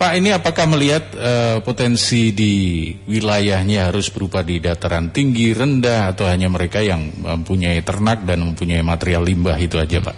[0.00, 6.24] Pak, ini apakah melihat eh, potensi di wilayahnya harus berupa di dataran tinggi, rendah, atau
[6.24, 10.16] hanya mereka yang mempunyai ternak dan mempunyai material limbah itu aja, Pak?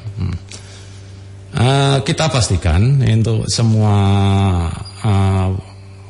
[1.52, 3.98] Eh, kita pastikan untuk semua
[5.02, 5.48] eh,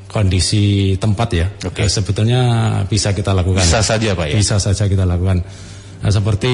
[0.04, 2.40] kondisi tempat ya, eh, sebetulnya
[2.84, 3.64] bisa kita lakukan.
[3.64, 4.36] Bisa saja, Pak, ya?
[4.36, 5.40] Bisa saja kita lakukan.
[6.02, 6.52] Nah, seperti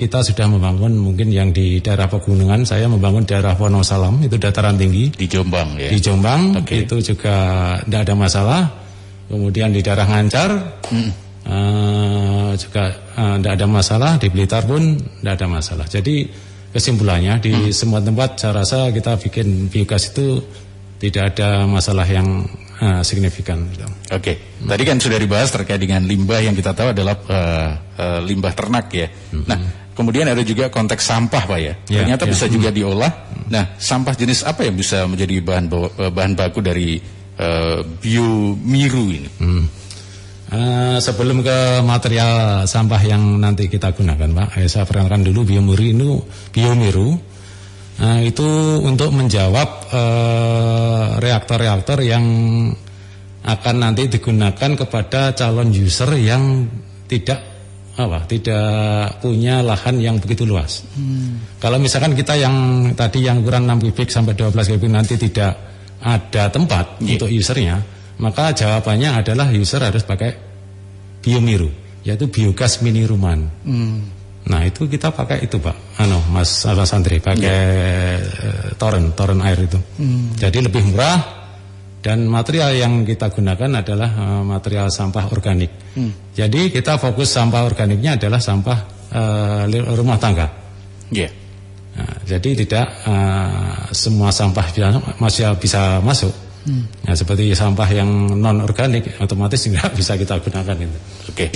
[0.00, 5.12] kita sudah membangun mungkin yang di daerah pegunungan, saya membangun daerah Wonosalam itu dataran tinggi
[5.12, 5.92] Di Jombang, ya?
[5.92, 7.36] di Jombang itu juga
[7.84, 8.62] tidak ada masalah.
[9.28, 10.50] Kemudian di daerah Ngancar
[11.44, 14.10] eh, juga tidak ada masalah.
[14.16, 15.84] Di Blitar pun tidak ada masalah.
[15.84, 16.24] Jadi
[16.72, 20.40] kesimpulannya di semua tempat saya rasa kita bikin biogas itu
[20.96, 23.58] tidak ada masalah yang eh, signifikan.
[23.74, 23.86] gitu.
[24.14, 28.52] Oke, tadi kan sudah dibahas terkait dengan limbah yang kita tahu adalah eh, eh, limbah
[28.54, 29.06] ternak ya.
[29.34, 31.74] Nah, kemudian ada juga konteks sampah pak ya.
[31.90, 32.30] Ya, Ternyata ya.
[32.30, 33.12] bisa juga diolah.
[33.50, 36.98] Nah, sampah jenis apa yang bisa menjadi bahan eh, bahan baku dari
[37.38, 39.30] eh, biomiru ini?
[39.42, 39.66] Hmm.
[40.48, 45.84] Eh, sebelum ke material sampah yang nanti kita gunakan, Pak, eh, saya perkenalkan dulu biomiru
[45.84, 46.10] itu
[46.56, 47.20] biomiru
[47.98, 48.48] eh, itu
[48.82, 52.24] untuk menjawab eh, reaktor-reaktor yang
[53.48, 56.68] akan nanti digunakan kepada calon user yang
[57.08, 57.40] tidak
[57.98, 60.86] apa tidak punya lahan yang begitu luas.
[61.58, 62.54] Kalau misalkan kita yang
[62.94, 65.58] tadi yang ukuran 6 kubik sampai 12 kubik nanti tidak
[65.98, 67.82] ada tempat untuk usernya,
[68.22, 70.30] maka jawabannya adalah user harus pakai
[71.18, 71.66] biomiru,
[72.06, 73.50] yaitu biogas mini rumahan.
[74.48, 78.18] Nah itu kita pakai itu pak, ano Mas Mas Santri pakai eh,
[78.80, 79.76] toren toren air itu.
[80.40, 81.20] Jadi lebih murah
[82.00, 85.92] dan material yang kita gunakan adalah eh, material sampah organik.
[86.32, 88.78] Jadi kita fokus sampah organiknya adalah sampah
[89.68, 90.48] li- rumah tangga.
[91.12, 91.28] Iya.
[91.98, 94.88] Nah, jadi tidak eh, semua sampah bisa,
[95.20, 96.32] masih bisa masuk.
[97.08, 100.98] Nah, seperti sampah yang non organik otomatis tidak bisa kita gunakan itu.
[101.32, 101.46] Oke.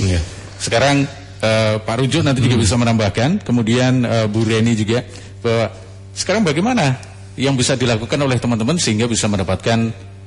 [0.56, 1.04] Sekarang
[1.42, 5.02] eh, Pak Rujo nanti juga bisa menambahkan, kemudian eh, Bu Reni juga
[5.42, 5.66] bahwa
[6.14, 6.96] sekarang bagaimana
[7.34, 9.78] yang bisa dilakukan oleh teman-teman sehingga bisa mendapatkan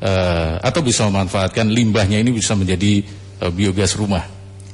[0.02, 3.02] eh, atau bisa memanfaatkan limbahnya ini bisa menjadi
[3.42, 4.26] eh, biogas rumah.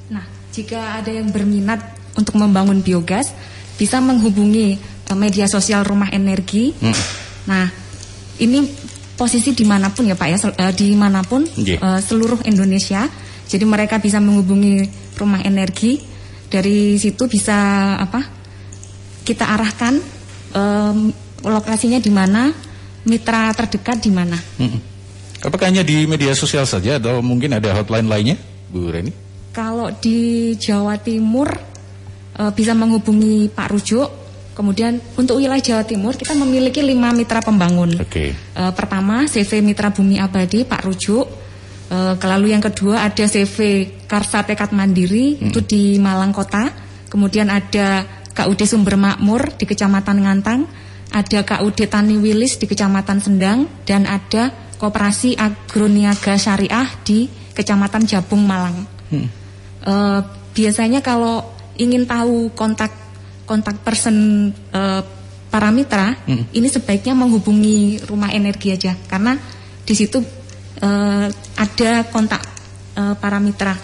[0.10, 1.80] Nah, jika ada yang berminat
[2.18, 3.32] untuk membangun biogas,
[3.78, 6.72] bisa menghubungi eh, media sosial Rumah Energi.
[6.80, 6.96] Hmm.
[7.48, 7.66] Nah,
[8.40, 8.66] ini
[9.14, 11.78] posisi di mana pun ya Pak ya, sel- eh, di mana pun Iya.
[11.78, 13.06] eh, seluruh Indonesia.
[13.46, 14.88] Jadi mereka bisa menghubungi
[15.20, 16.00] Rumah Energi.
[16.52, 17.56] Dari situ bisa
[17.96, 18.20] apa?
[19.24, 19.96] Kita arahkan
[20.52, 21.00] em,
[21.48, 22.52] lokasinya di mana,
[23.08, 24.36] mitra terdekat di mana.
[24.60, 24.82] Mm-mm.
[25.42, 28.38] Apakah hanya di media sosial saja atau mungkin ada hotline lainnya,
[28.70, 29.10] Bu Reni?
[29.52, 31.50] Kalau di Jawa Timur
[32.38, 34.10] eh, bisa menghubungi Pak Rujuk.
[34.52, 37.98] Kemudian untuk wilayah Jawa Timur kita memiliki lima mitra pembangun.
[37.98, 38.36] Oke.
[38.36, 41.26] Eh, pertama CV Mitra Bumi Abadi Pak Rujuk.
[41.92, 45.52] Eh, lalu yang kedua ada CV Karsa Tekad Mandiri Hmm.
[45.52, 46.72] itu di Malang Kota.
[47.12, 50.64] Kemudian ada KUD Sumber Makmur di Kecamatan Ngantang.
[51.12, 58.48] Ada KUD Tani Wilis di Kecamatan Sendang dan ada Koperasi Agroniaga Syariah di Kecamatan Jabung
[58.48, 58.88] Malang.
[59.12, 60.20] Eh,
[60.56, 61.44] biasanya kalau
[61.76, 62.96] ingin tahu kontak
[63.44, 65.04] kontak person eh,
[65.52, 66.16] para mitra,
[66.56, 69.36] ini sebaiknya menghubungi rumah energi aja karena
[69.84, 70.24] di situ
[70.80, 72.42] eh, ada kontak
[72.96, 73.76] eh, para mitra,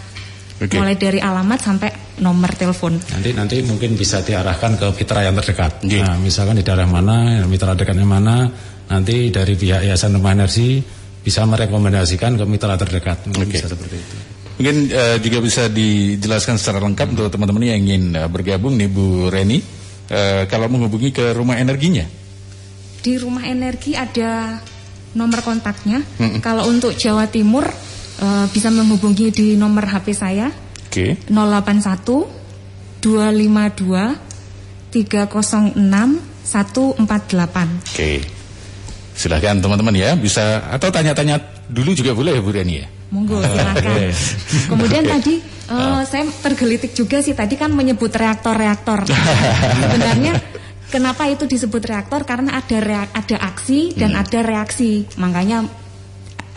[0.61, 0.77] Oke.
[0.79, 2.97] mulai dari alamat sampai nomor telepon.
[2.97, 5.83] Nanti nanti mungkin bisa diarahkan ke mitra yang terdekat.
[5.85, 8.49] Nah, misalkan di daerah mana, mitra dekatnya mana,
[8.89, 10.81] nanti dari pihak Yayasan Rumah Energi
[11.21, 13.27] bisa merekomendasikan ke mitra terdekat.
[13.27, 14.15] Mungkin Bisa seperti itu.
[14.57, 19.29] Mungkin eh, juga bisa dijelaskan secara lengkap untuk teman-teman yang ingin eh, bergabung nih Bu
[19.29, 19.61] Reni,
[20.09, 22.07] eh, kalau menghubungi ke rumah energinya.
[22.97, 24.57] Di rumah energi ada
[25.15, 26.03] nomor kontaknya.
[26.19, 26.41] Mm-mm.
[26.43, 27.63] Kalau untuk Jawa Timur
[28.19, 30.51] eh, bisa menghubungi di nomor HP saya
[30.87, 31.15] Oke.
[31.29, 32.03] 081
[32.99, 34.27] 252
[34.91, 35.75] 306
[36.47, 37.91] 148.
[37.91, 38.23] Oke.
[39.17, 42.87] Silahkan teman-teman ya, bisa atau tanya-tanya dulu juga boleh ya Bu Reni ya.
[43.11, 44.11] Monggo silakan.
[44.71, 49.03] Kemudian tadi eh, saya tergelitik juga sih tadi kan menyebut reaktor-reaktor.
[49.83, 50.33] Sebenarnya
[50.89, 52.23] kenapa itu disebut reaktor?
[52.23, 54.21] Karena ada reak- ada aksi dan Hmm.
[54.23, 55.05] ada reaksi.
[55.15, 55.67] Makanya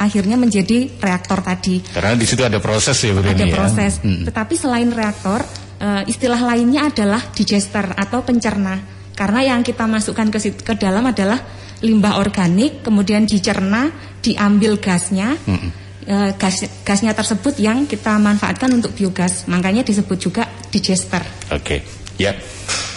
[0.00, 1.84] akhirnya menjadi reaktor tadi.
[1.84, 3.52] Karena di situ ada proses ya Bu Ada ya.
[3.52, 4.00] proses.
[4.00, 4.24] Hmm.
[4.24, 5.44] Tetapi selain reaktor,
[5.78, 8.80] eh, istilah lainnya adalah digester atau pencerna.
[9.12, 11.36] Karena yang kita masukkan ke ke dalam adalah
[11.84, 13.92] limbah organik, kemudian dicerna,
[14.24, 15.36] diambil gasnya.
[15.44, 15.68] Hmm.
[16.08, 19.44] Eh, gas gasnya tersebut yang kita manfaatkan untuk biogas.
[19.46, 21.20] Makanya disebut juga digester.
[21.52, 21.84] Oke,
[22.16, 22.32] ya.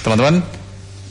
[0.01, 0.39] Teman-teman,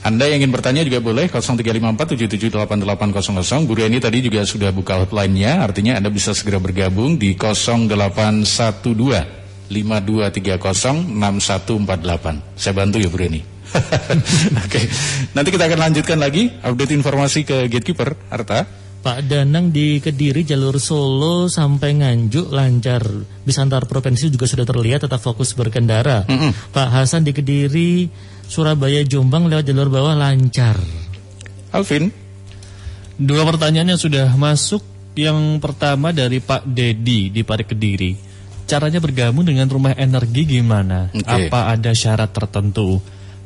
[0.03, 3.71] Anda yang ingin bertanya juga boleh 0354778800.
[3.71, 11.07] Bu Reni tadi juga sudah buka hotline-nya, artinya Anda bisa segera bergabung di 0812 5230
[11.07, 12.59] 6148.
[12.59, 13.47] Saya bantu ya Bu Reni.
[14.67, 14.83] Oke,
[15.33, 18.83] nanti kita akan lanjutkan lagi update informasi ke gatekeeper Arta.
[19.03, 23.03] Pak Danang di Kediri jalur Solo sampai Nganjuk lancar.
[23.43, 26.23] Bis antar provinsi juga sudah terlihat tetap fokus berkendara.
[26.71, 28.07] Pak Hasan di Kediri
[28.47, 30.79] Surabaya Jombang lewat jalur bawah lancar.
[31.73, 32.13] Alvin.
[33.17, 34.85] Dua pertanyaannya sudah masuk.
[35.13, 38.17] Yang pertama dari Pak Dedi di Parik Kediri.
[38.65, 41.13] Caranya bergabung dengan rumah energi gimana?
[41.13, 41.53] Oke.
[41.53, 42.97] Apa ada syarat tertentu?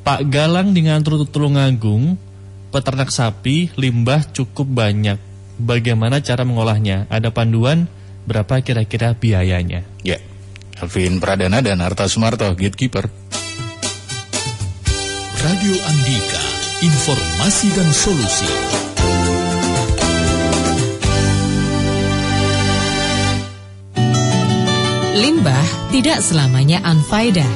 [0.07, 2.15] Pak Galang dengan Tulungagung,
[2.71, 5.19] peternak sapi, limbah cukup banyak.
[5.59, 7.11] Bagaimana cara mengolahnya?
[7.11, 7.91] Ada panduan
[8.23, 9.83] berapa kira-kira biayanya?
[10.07, 10.23] Ya,
[10.79, 13.11] Alvin Pradana dan Arta Sumarto, gatekeeper.
[15.47, 16.43] Radio Andika,
[16.83, 18.51] informasi dan solusi.
[25.15, 27.47] Limbah tidak selamanya unfaedah.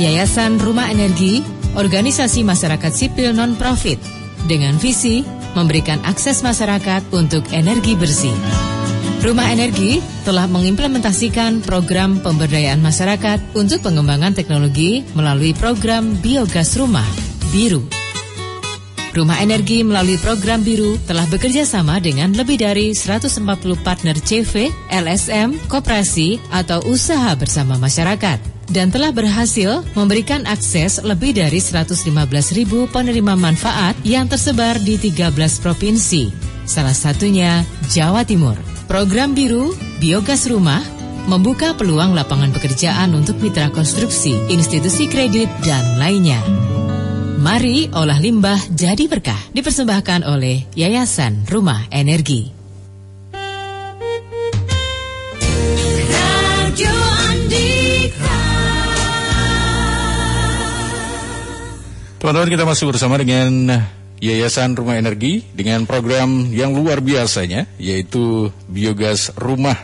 [0.00, 1.44] Yayasan Rumah Energi,
[1.76, 4.00] organisasi masyarakat sipil non-profit,
[4.48, 5.20] dengan visi
[5.52, 8.79] memberikan akses masyarakat untuk energi bersih.
[9.20, 17.04] Rumah Energi telah mengimplementasikan program pemberdayaan masyarakat untuk pengembangan teknologi melalui program Biogas Rumah,
[17.52, 17.84] BIRU.
[19.12, 23.44] Rumah Energi melalui program Biru telah bekerja sama dengan lebih dari 140
[23.84, 28.40] partner CV, LSM, koperasi, atau usaha bersama masyarakat
[28.72, 32.08] dan telah berhasil memberikan akses lebih dari 115
[32.56, 36.32] ribu penerima manfaat yang tersebar di 13 provinsi,
[36.64, 38.69] salah satunya Jawa Timur.
[38.90, 39.70] Program Biru,
[40.02, 40.82] Biogas Rumah,
[41.30, 46.42] membuka peluang lapangan pekerjaan untuk mitra konstruksi, institusi kredit, dan lainnya.
[47.38, 49.38] Mari olah limbah jadi berkah.
[49.54, 52.50] Dipersembahkan oleh Yayasan Rumah Energi.
[56.10, 56.94] Radio
[57.30, 58.42] Andika
[62.18, 63.86] Teman-teman kita masih bersama dengan
[64.20, 69.76] Yayasan Rumah Energi dengan program yang luar biasanya yaitu biogas rumah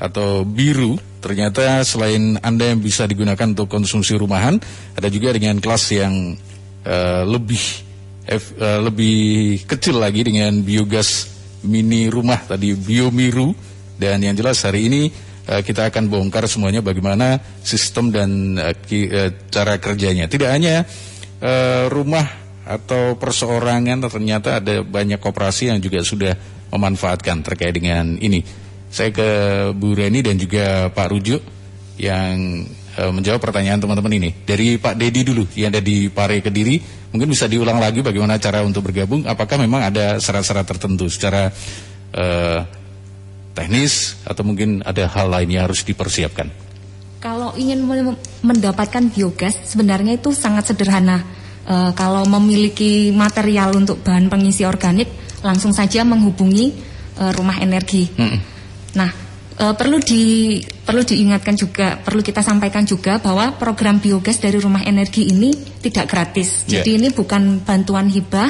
[0.00, 0.96] atau biru.
[1.20, 4.56] Ternyata selain Anda yang bisa digunakan untuk konsumsi rumahan,
[4.96, 6.38] ada juga dengan kelas yang
[6.88, 7.62] eh, lebih
[8.30, 9.18] eh, lebih
[9.68, 11.34] kecil lagi dengan biogas
[11.66, 13.50] mini rumah tadi biomiru
[13.98, 15.02] dan yang jelas hari ini
[15.50, 18.30] eh, kita akan bongkar semuanya bagaimana sistem dan
[18.86, 20.30] ki- eh, cara kerjanya.
[20.30, 20.86] Tidak hanya
[21.42, 26.34] eh, rumah atau perseorangan ternyata ada banyak koperasi yang juga sudah
[26.74, 28.42] memanfaatkan terkait dengan ini.
[28.90, 29.28] Saya ke
[29.70, 31.42] Bu Reni dan juga Pak Rujuk
[31.96, 32.66] yang
[32.98, 34.30] eh, menjawab pertanyaan teman-teman ini.
[34.42, 36.82] Dari Pak Dedi dulu yang ada di Pare Kediri,
[37.14, 39.22] mungkin bisa diulang lagi bagaimana cara untuk bergabung.
[39.30, 41.54] Apakah memang ada syarat-syarat tertentu secara
[42.12, 42.60] eh,
[43.54, 46.50] teknis atau mungkin ada hal lain yang harus dipersiapkan?
[47.22, 51.45] Kalau ingin men- mendapatkan biogas sebenarnya itu sangat sederhana.
[51.66, 55.10] Eh, kalau memiliki material untuk bahan pengisi organik,
[55.42, 56.70] langsung saja menghubungi
[57.18, 58.06] eh, rumah energi.
[58.94, 59.10] Nah,
[59.58, 64.86] eh, perlu di perlu diingatkan juga, perlu kita sampaikan juga bahwa program biogas dari rumah
[64.86, 65.50] energi ini
[65.82, 66.70] tidak gratis.
[66.70, 66.86] Ya.
[66.86, 68.46] Jadi ini bukan bantuan hibah.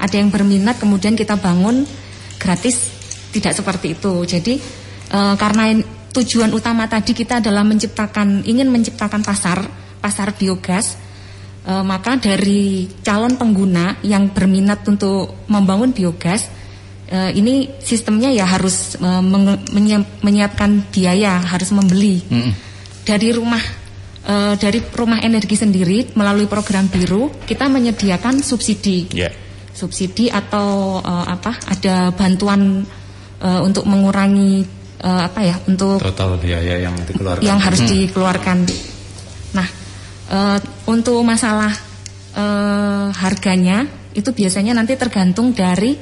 [0.00, 1.84] Ada yang berminat kemudian kita bangun
[2.40, 2.80] gratis,
[3.28, 4.24] tidak seperti itu.
[4.24, 4.56] Jadi
[5.12, 5.84] eh, karena in-
[6.16, 9.68] tujuan utama tadi kita adalah menciptakan ingin menciptakan pasar
[10.00, 10.96] pasar biogas.
[11.64, 16.44] Eh, maka dari calon pengguna yang berminat untuk membangun biogas
[17.08, 22.20] eh, ini sistemnya ya harus menyiap- menyiapkan biaya harus membeli
[23.00, 23.64] dari rumah
[24.24, 29.32] eh, dari rumah energi sendiri melalui program biru kita menyediakan subsidi Ya.
[29.72, 32.84] subsidi atau eh, apa ada bantuan
[33.40, 34.68] eh, untuk mengurangi
[35.00, 37.40] eh, apa ya untuk Total biaya yang dikeluarkan.
[37.40, 37.88] yang harus Hmm.
[37.88, 38.58] dikeluarkan.
[40.34, 40.58] Eh,
[40.90, 41.70] untuk masalah
[42.34, 45.94] eh, harganya itu biasanya nanti tergantung dari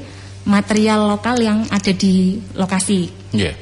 [0.49, 3.13] material lokal yang ada di lokasi.
[3.37, 3.53] Iya.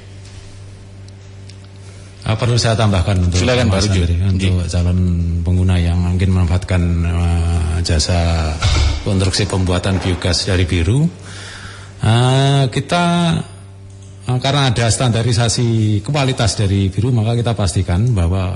[2.21, 4.03] Ah, perlu saya tambahkan untuk Silakan, Pak Rujo.
[4.07, 4.99] Untuk calon
[5.43, 8.55] pengguna yang mungkin memanfaatkan eh, jasa
[9.03, 11.03] konstruksi pembuatan biogas dari biru.
[12.07, 13.05] Ah, kita
[14.31, 18.55] eh, karena ada standarisasi kualitas dari biru maka kita pastikan bahwa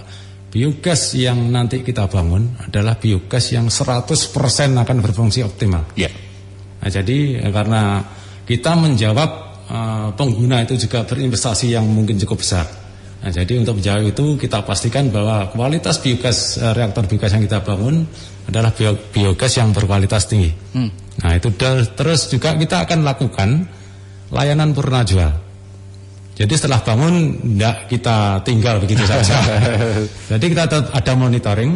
[0.55, 4.07] biogas yang nanti kita bangun adalah biogas yang 100%
[4.71, 5.83] akan berfungsi optimal.
[5.99, 6.15] Iya.
[6.79, 7.99] Nah, jadi eh, karena
[8.47, 9.31] kita menjawab
[9.67, 12.71] eh, pengguna itu juga berinvestasi yang mungkin cukup besar.
[13.27, 17.59] Nah, jadi untuk menjawab itu kita pastikan bahwa kualitas biogas eh, reaktor biogas yang kita
[17.67, 18.07] bangun
[18.47, 20.55] adalah bio- biogas yang berkualitas tinggi.
[20.71, 20.91] Hmm.
[21.19, 21.51] Nah itu
[21.99, 23.49] terus juga kita akan lakukan
[24.31, 25.44] layanan purna jual.
[26.35, 29.39] Jadi setelah bangun tidak kita tinggal begitu saja.
[30.35, 31.73] Jadi kita tetap ada monitoring.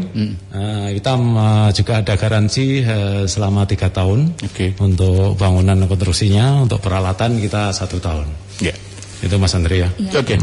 [0.51, 4.35] Eh, kita eh, juga ada garansi eh, selama tiga tahun
[4.83, 8.27] untuk bangunan konstruksinya, untuk peralatan kita satu tahun.
[8.59, 8.75] Ya.
[9.23, 9.89] Itu Mas Andri ya.
[10.15, 10.39] Oke.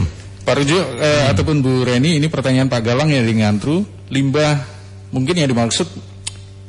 [0.46, 3.82] Pak Rujo eh, ataupun Bu Reni ini pertanyaan Pak Galang yang di Ngantru,
[4.14, 4.62] limbah
[5.10, 5.88] mungkin yang dimaksud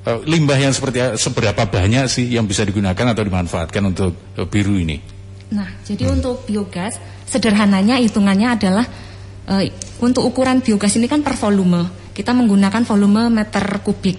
[0.08, 4.80] eh, limbah yang seperti seberapa banyak sih yang bisa digunakan atau dimanfaatkan untuk eh, biru
[4.80, 5.15] ini?
[5.54, 8.86] Nah, jadi untuk biogas sederhananya hitungannya adalah
[9.46, 9.70] eh,
[10.02, 12.10] untuk ukuran biogas ini kan per volume.
[12.10, 14.18] Kita menggunakan volume meter kubik.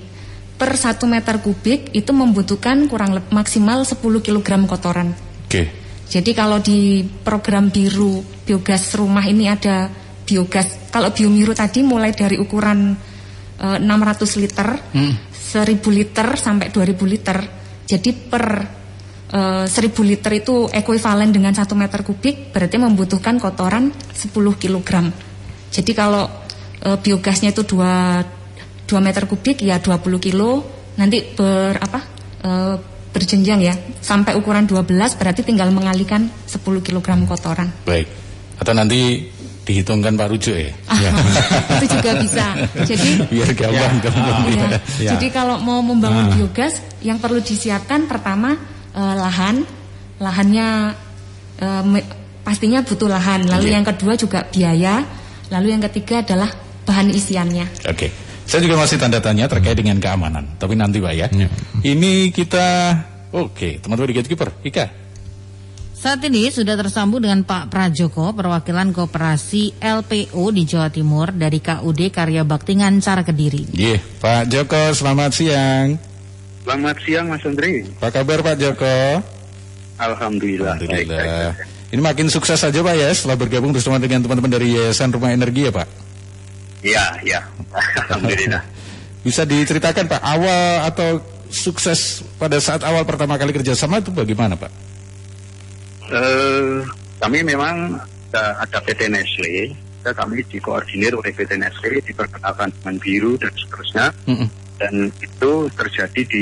[0.58, 5.14] Per 1 meter kubik itu membutuhkan kurang lebih maksimal 10 kg kotoran.
[5.46, 5.70] Oke.
[6.08, 9.92] Jadi kalau di program biru biogas rumah ini ada
[10.24, 12.96] biogas kalau biomiru tadi mulai dari ukuran
[13.60, 15.14] eh, 600 liter, Hmm.
[15.30, 17.38] 1000 liter sampai 2000 liter.
[17.88, 18.44] Jadi per
[19.28, 19.68] 1000
[20.08, 25.12] liter itu ekuivalen dengan 1 meter kubik berarti membutuhkan kotoran 10 kg.
[25.68, 26.24] Jadi kalau
[26.80, 30.64] eh, biogasnya itu 2 2 meter kubik ya 20 kilo
[30.96, 32.00] nanti ber apa?
[32.40, 32.76] eh,
[33.08, 37.68] berjenjang ya sampai ukuran 12 berarti tinggal mengalihkan 10 kg kotoran.
[37.84, 38.08] Baik.
[38.58, 39.28] Atau nanti
[39.68, 40.72] dihitungkan Pak Rujo ya?
[41.76, 42.46] itu juga bisa.
[42.80, 44.40] Jadi Biar gampang gampang.
[44.50, 44.68] ya,
[45.04, 45.10] Ya.
[45.14, 46.34] jadi kalau mau membangun Ah.
[46.34, 48.56] biogas yang perlu disiapkan pertama
[48.98, 49.62] eh, lahan,
[50.18, 50.68] lahannya
[51.62, 52.08] eh, me-
[52.42, 53.46] pastinya butuh lahan.
[53.46, 53.76] Lalu Iya.
[53.78, 55.06] yang kedua juga biaya.
[55.48, 56.50] Lalu yang ketiga adalah
[56.84, 57.88] bahan isiannya.
[57.88, 58.10] Oke.
[58.48, 60.56] Saya juga masih tanda tanya terkait dengan keamanan.
[60.56, 61.28] Tapi nanti Pak ya.
[61.84, 62.68] Ini kita
[63.28, 64.86] Oke, teman-teman di Gatekeeper, Ika.
[65.92, 72.08] Saat ini sudah tersambung dengan Pak Prajoko, perwakilan Koperasi LPO di Jawa Timur dari KUD
[72.08, 73.76] Karya Bakti Ngancar Kediri.
[73.76, 75.86] Iya, Pak Joko, selamat siang.
[76.68, 77.88] Selamat siang Mas Andri.
[78.04, 79.24] Apa kabar Pak Joko?
[80.04, 80.76] Alhamdulillah.
[80.76, 81.56] Baik, baik, Alhamdulillah.
[81.56, 81.96] baik.
[81.96, 85.64] Ini makin sukses saja Pak ya setelah bergabung bersama dengan teman-teman dari Yayasan Rumah Energi
[85.64, 85.88] ya Pak.
[86.84, 87.40] Iya, iya.
[88.12, 88.60] Alhamdulillah.
[89.32, 94.72] Bisa diceritakan Pak awal atau sukses pada saat awal pertama kali kerjasama itu bagaimana Pak?
[96.12, 96.84] Eh,
[97.24, 97.96] kami memang
[98.36, 99.72] ada, ada PT Nestle.
[100.04, 104.12] Kami dikoordinir oleh PT Nestle, diperkenalkan dengan biru dan seterusnya.
[104.28, 104.67] Mm-mm.
[104.78, 106.42] Dan itu terjadi di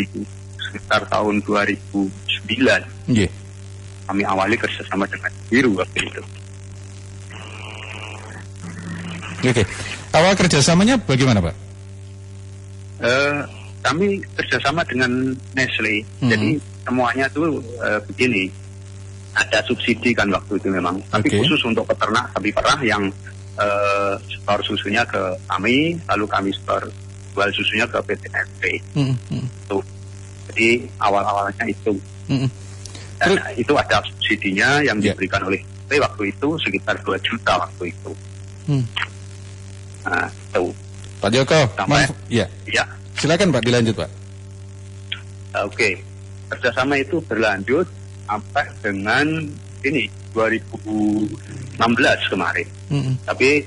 [0.60, 2.84] sekitar tahun 2009.
[3.08, 3.30] Iya.
[4.06, 6.22] Kami awali kerjasama dengan biru waktu itu.
[9.46, 9.64] Oke.
[10.16, 11.56] Awal kerjasamanya bagaimana Pak?
[13.04, 13.40] Eh,
[13.84, 16.02] kami kerjasama dengan Nestle.
[16.24, 16.30] Mhm.
[16.32, 16.50] Jadi
[16.86, 18.48] semuanya tuh eh, begini.
[19.36, 20.96] Ada subsidi kan waktu itu memang.
[21.12, 23.04] Tapi khusus untuk peternak sapi perah yang
[23.60, 25.20] eh, setor susunya ke
[25.52, 26.88] kami, lalu kami setor
[27.36, 28.74] jual susunya ke PT Nestle.
[28.96, 29.44] Mm-mm.
[29.68, 29.84] Tuh.
[30.48, 30.68] Jadi
[30.98, 31.92] awal-awalnya itu.
[32.26, 32.48] Mm-mm.
[33.16, 35.12] Dan itu ada subsidinya yang Ya.
[35.12, 38.12] diberikan oleh Nestle waktu itu sekitar 2 juta waktu itu.
[38.66, 38.84] Hmm.
[40.02, 40.72] Nah, itu.
[41.18, 42.16] Pak Joko, Sampai- maaf.
[42.28, 42.48] Ya.
[42.66, 42.88] Ya.
[43.16, 44.10] Silakan Pak dilanjut Pak.
[45.62, 46.00] Oke,
[46.50, 47.88] kerjasama itu berlanjut
[48.26, 49.28] sampai dengan
[49.82, 51.80] ini 2016
[52.28, 52.68] kemarin.
[52.90, 53.16] Mm-mm.
[53.24, 53.64] Tapi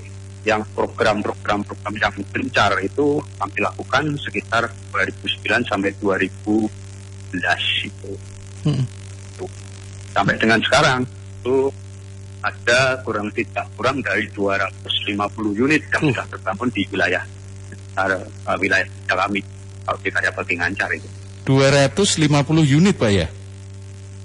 [0.46, 8.12] yang program-program program yang gencar itu kami lakukan sekitar 2009 sampai 2011 itu.
[8.66, 8.86] Mm-mm.
[10.14, 11.04] Sampai dengan sekarang
[11.42, 11.70] itu
[12.42, 15.14] ada kurang tidak kurang dari 250
[15.58, 17.22] unit yang sudah terbangun di wilayah
[17.98, 19.42] uh, wilayah kami
[19.82, 21.08] kalau di karya bagi ngancar itu
[21.46, 22.30] 250
[22.78, 23.26] unit Pak ya?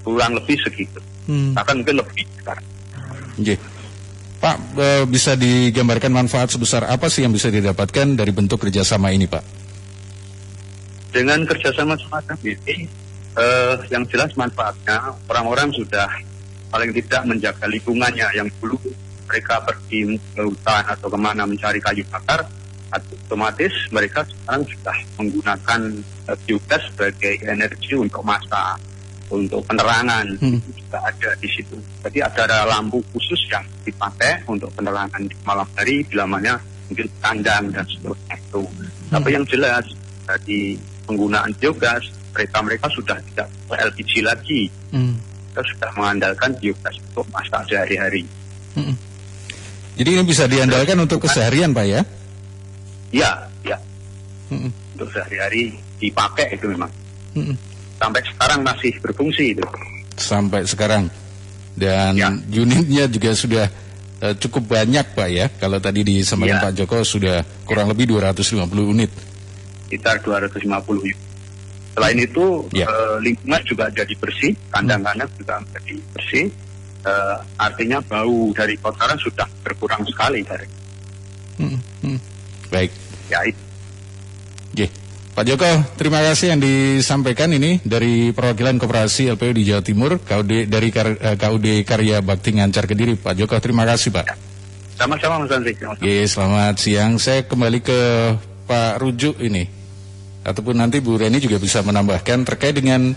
[0.05, 1.55] kurang lebih segitu Hmm.
[1.55, 2.65] bahkan mungkin lebih sekarang
[3.39, 3.55] Oke.
[4.43, 9.23] Pak, eh, bisa digambarkan manfaat sebesar apa sih yang bisa didapatkan dari bentuk kerjasama ini,
[9.23, 9.63] Pak?
[11.13, 12.89] dengan kerjasama semacam ini
[13.37, 16.09] eh, yang jelas manfaatnya orang-orang sudah
[16.73, 18.81] paling tidak menjaga lingkungannya yang dulu
[19.29, 22.43] mereka pergi ke hutan atau ke mana mencari kayu bakar,
[22.91, 25.81] otomatis mereka sekarang sudah menggunakan
[26.33, 28.81] eh, biogas sebagai energi untuk masak,
[29.33, 30.61] untuk penerangan Hmm.
[30.61, 31.77] itu juga ada di situ.
[32.05, 36.53] Jadi ada lampu khusus yang dipakai untuk penerangan di malam hari, bila mana
[36.87, 38.61] mungkin kandang dan seterusnya itu.
[39.09, 39.85] Tapi yang jelas
[40.29, 40.77] dari
[41.09, 44.69] penggunaan biogas, mereka-mereka sudah tidak LPG lagi.
[44.93, 45.17] Hmm.
[45.53, 48.25] Kita sudah mengandalkan biogas untuk masak sehari-hari.
[48.73, 48.97] Mm-mm.
[49.93, 52.01] Jadi ini bisa diandalkan untuk keseharian Pak ya?
[53.13, 53.31] Ya,
[53.61, 53.77] ya.
[54.49, 54.73] Mm-mm.
[54.97, 56.89] Untuk sehari-hari dipakai itu memang.
[57.37, 57.53] Mm-mm.
[58.03, 59.63] Sampai sekarang masih berfungsi itu.
[60.19, 61.07] Sampai sekarang.
[61.73, 62.27] Dan Ya.
[62.53, 63.65] unitnya juga sudah
[64.19, 65.47] eh, cukup banyak Pak ya.
[65.55, 66.63] Kalau tadi disampaikan Ya.
[66.63, 69.11] Pak Joko sudah kurang lebih 250 unit.
[69.87, 71.19] Sekitar 250 unit.
[71.91, 72.87] Selain itu, Ya.
[72.87, 76.45] eh, lingkungan juga jadi bersih, kandang-kandang juga jadi bersih.
[77.03, 80.67] Eh, artinya bau dari kotoran sudah berkurang sekali dari
[81.59, 81.79] Mm-mm.
[82.01, 82.19] Mm.
[82.71, 82.91] Baik.
[83.27, 83.59] ya itu.
[85.33, 85.65] Pak Joko,
[85.97, 91.17] terima kasih yang disampaikan ini dari perwakilan Koperasi LPU di Jawa Timur, KUD dari Kar-
[91.17, 93.17] eh, KUD Karya Bakti Ngancar Kediri.
[93.17, 94.37] Pak Joko, terima kasih Pak.
[94.93, 95.73] Sama-sama Mas Andri.
[95.73, 95.97] Sama-sama.
[95.97, 97.11] Oke, selamat siang.
[97.17, 97.99] Saya kembali ke
[98.69, 99.65] Pak Rujuk ini.
[100.45, 103.09] Ataupun nanti Bu Reni juga bisa menambahkan terkait dengan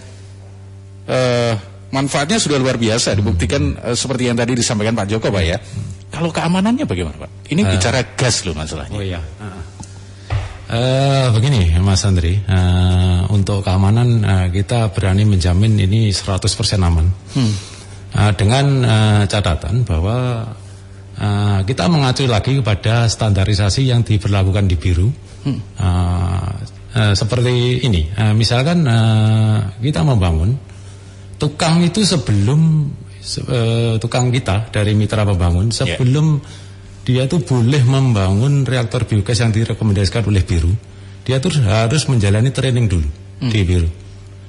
[1.05, 1.53] eh,
[1.93, 3.13] manfaatnya sudah luar biasa.
[3.13, 5.61] Dibuktikan eh, seperti yang tadi disampaikan Pak Joko, Pak ya.
[6.09, 7.53] Kalau keamanannya bagaimana, Pak?
[7.53, 7.69] Ini Eh.
[7.77, 8.97] bicara gas loh masalahnya.
[8.97, 9.21] Oh iya.
[10.67, 16.43] Eh, begini Mas Andri, eh, untuk keamanan eh, kita berani menjamin ini 100%
[16.83, 17.07] aman.
[17.39, 17.55] Hmm.
[18.17, 20.43] Eh, dengan eh, catatan bahwa
[21.15, 25.07] eh, kita mengacu lagi kepada standarisasi yang diberlakukan di biru.
[25.47, 25.63] Hmm.
[25.63, 26.51] Eh,
[26.99, 30.51] eh, seperti ini, eh, misalkan eh, kita membangun
[31.39, 32.91] tukang itu sebelum
[33.23, 36.43] se- eh, tukang kita dari mitra pembangun sebelum
[37.07, 40.75] dia tuh boleh membangun reaktor biogas yang direkomendasikan oleh biru,
[41.23, 43.07] dia tuh harus menjalani training dulu
[43.47, 43.87] di biru.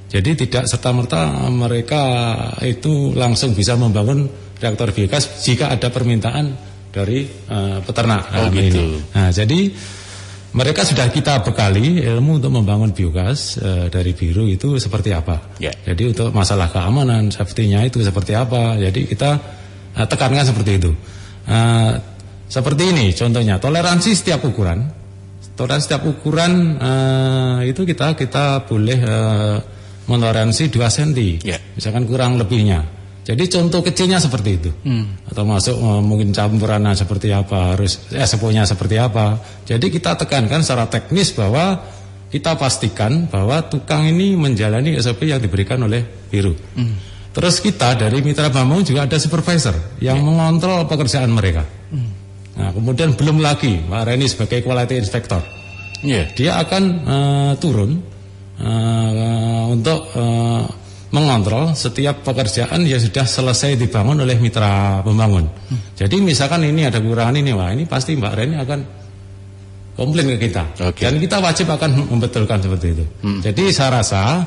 [0.08, 1.22] Jadi tidak serta merta
[1.54, 2.02] mereka
[2.64, 4.26] itu langsung bisa membangun
[4.58, 6.58] reaktor biogas jika ada permintaan
[6.90, 8.34] dari eh, peternak.
[8.34, 8.82] Oh, Nah, gitu.
[8.82, 8.98] ini.
[9.14, 9.60] Nah, jadi
[10.58, 15.60] mereka sudah kita bekali ilmu untuk membangun biogas eh, dari biru itu seperti apa.
[15.62, 15.76] Ya.
[15.86, 18.80] Jadi untuk masalah keamanan, safety-nya itu seperti apa.
[18.82, 19.30] Jadi kita
[19.94, 20.92] eh, tekankan seperti itu.
[21.46, 21.92] Eh,
[22.48, 24.88] seperti ini contohnya, toleransi setiap ukuran.
[25.60, 29.58] Toleransi setiap ukuran eh, itu kita kita boleh eh,
[30.08, 31.12] mentoleransi 2 cm.
[31.44, 31.60] Ya.
[31.76, 32.88] Misalkan kurang lebihnya.
[33.28, 34.72] Jadi contoh kecilnya seperti itu.
[34.88, 35.20] Hmm.
[35.28, 39.44] Atau masuk eh, mungkin campurannya seperti apa, harus SPO-nya seperti apa.
[39.68, 41.84] Jadi kita tekankan secara teknis bahwa
[42.32, 46.56] kita pastikan bahwa tukang ini menjalani SOP yang diberikan oleh biru.
[46.80, 46.96] Hmm.
[47.36, 51.77] Terus kita dari mitra bambang juga ada supervisor yang mengontrol pekerjaan mereka.
[52.58, 55.42] Nah, kemudian belum lagi Pak Reni sebagai quality inspector.
[56.02, 56.30] Iya.
[56.34, 58.02] Dia akan eh, turun
[58.58, 60.64] eh, untuk eh,
[61.14, 65.48] mengontrol setiap pekerjaan yang sudah selesai dibangun oleh mitra pembangun.
[65.96, 68.80] Jadi misalkan ini ada kekurangan ini, wah ini pasti Mbak Reni akan
[69.96, 70.64] komplain ke kita.
[70.84, 71.02] Oke.
[71.08, 73.06] Dan kita wajib akan membetulkan seperti itu.
[73.40, 74.44] Jadi saya rasa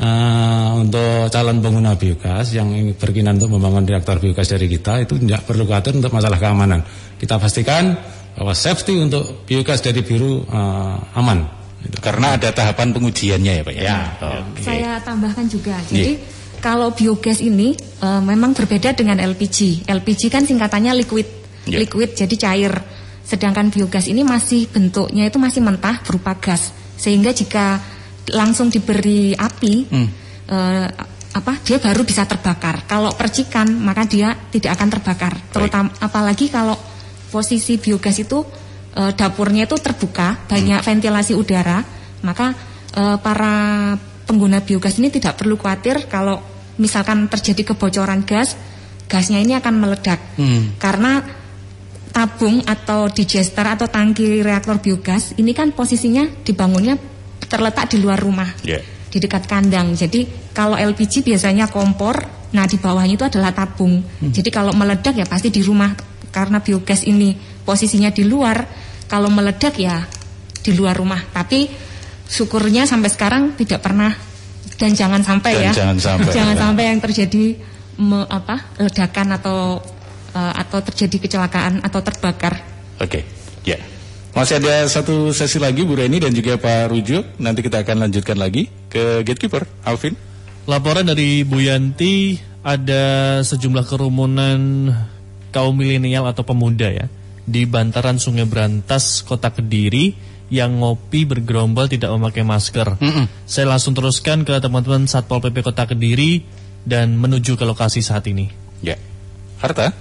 [0.00, 5.16] eh, untuk calon pengguna biogas yang ingin berkenan untuk membangun reaktor biogas dari kita itu
[5.20, 6.80] tidak perlu khawatir untuk masalah keamanan.
[7.16, 7.96] Kita pastikan
[8.36, 11.56] bahwa safety untuk biogas dari biru eh, aman.
[12.02, 13.82] Karena ada tahapan pengujiannya ya Pak ya.
[13.86, 13.98] Ya.
[14.42, 14.60] Oke.
[14.64, 15.78] Saya tambahkan juga.
[15.86, 16.18] Jadi
[16.58, 19.86] kalau biogas ini eh, memang berbeda dengan LPG.
[19.88, 21.28] LPG kan singkatannya liquid,
[21.66, 21.82] Ya.
[21.82, 22.72] liquid jadi cair.
[23.26, 26.70] Sedangkan biogas ini masih bentuknya itu masih mentah berupa gas.
[26.94, 27.82] Sehingga jika
[28.32, 30.08] langsung diberi api, Hmm.
[30.50, 30.88] eh,
[31.36, 32.88] apa dia baru bisa terbakar.
[32.88, 35.36] Kalau percikan maka dia tidak akan terbakar.
[35.52, 36.74] Terutama apalagi kalau
[37.28, 38.40] posisi biogas itu
[38.96, 41.84] eh, dapurnya itu terbuka, banyak ventilasi udara,
[42.24, 42.56] maka
[42.96, 43.54] eh, para
[44.26, 46.40] pengguna biogas ini tidak perlu khawatir kalau
[46.80, 48.56] misalkan terjadi kebocoran gas,
[49.06, 50.18] gasnya ini akan meledak.
[50.40, 50.74] Hmm.
[50.80, 51.20] Karena
[52.16, 56.96] tabung atau digester atau tangki reaktor biogas ini kan posisinya dibangunnya
[57.46, 58.78] terletak di luar rumah Ya.
[59.06, 59.92] di dekat kandang.
[59.92, 62.20] Jadi kalau LPG biasanya kompor,
[62.50, 64.02] nah di bawahnya itu adalah tabung.
[64.20, 65.94] Jadi kalau meledak ya pasti di rumah
[66.28, 67.32] karena biogas ini
[67.62, 68.66] posisinya di luar.
[69.06, 70.02] Kalau meledak ya
[70.60, 71.22] di luar rumah.
[71.22, 71.70] Tapi
[72.26, 74.10] syukurnya sampai sekarang tidak pernah
[74.76, 75.72] dan jangan sampai Dan ya.
[75.72, 76.30] jangan sampai.
[76.36, 77.44] Jangan sampai yang terjadi
[77.96, 79.80] me- apa ledakan atau
[80.34, 82.60] eh, atau terjadi kecelakaan atau terbakar.
[83.00, 83.24] Oke, ya.
[84.36, 87.40] Masih ada satu sesi lagi Bu Reni dan juga Pak Rujuk.
[87.40, 90.12] Nanti kita akan lanjutkan lagi ke gatekeeper Alvin.
[90.68, 94.92] Laporan dari Bu Yanti ada sejumlah kerumunan
[95.56, 97.08] kaum milenial atau pemuda ya
[97.48, 100.12] di bantaran Sungai Berantas, Kota Kediri
[100.52, 103.00] yang ngopi bergerombol tidak memakai masker.
[103.48, 106.44] Saya langsung teruskan ke teman-teman Satpol PP Kota Kediri
[106.84, 108.52] dan menuju ke lokasi saat ini.
[108.84, 109.00] Ya.
[109.64, 109.96] Harta?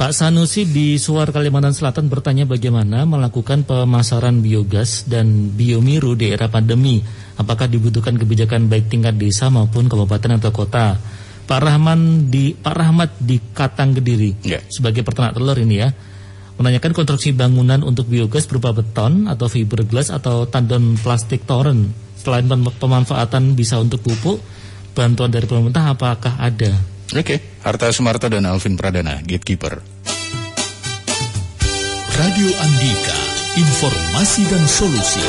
[0.00, 6.48] Pak Sanusi di Suar Kalimantan Selatan bertanya bagaimana melakukan pemasaran biogas dan biomiru di era
[6.48, 7.04] pandemi.
[7.36, 10.96] Apakah dibutuhkan kebijakan baik tingkat desa maupun kabupaten atau kota?
[11.44, 14.40] Pak Rahman di Pak Rahmat di Katang Kediri
[14.72, 15.92] sebagai peternak telur ini ya
[16.56, 21.92] menanyakan konstruksi bangunan untuk biogas berupa beton atau fiberglass atau tandon plastik toren.
[22.16, 24.40] Selain pem- pemanfaatan bisa untuk pupuk,
[24.96, 26.99] bantuan dari pemerintah apakah ada?
[27.10, 29.82] Oke, Harta Sumarto dan Alvin Pradana, Gatekeeper.
[32.14, 33.18] Radio Andika,
[33.58, 35.24] informasi dan solusi.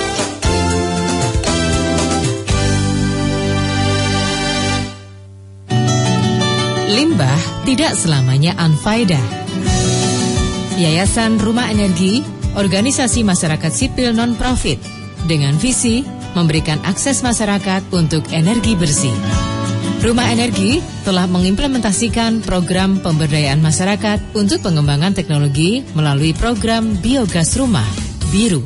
[6.86, 9.26] Limbah tidak selamanya unfaedah.
[10.78, 12.22] Yayasan Rumah Energi,
[12.62, 14.78] organisasi masyarakat sipil non-profit,
[15.26, 16.06] dengan visi
[16.38, 19.18] memberikan akses masyarakat untuk energi bersih.
[20.02, 27.86] Rumah Energi telah mengimplementasikan program pemberdayaan masyarakat untuk pengembangan teknologi melalui program Biogas Rumah,
[28.34, 28.66] BIRU.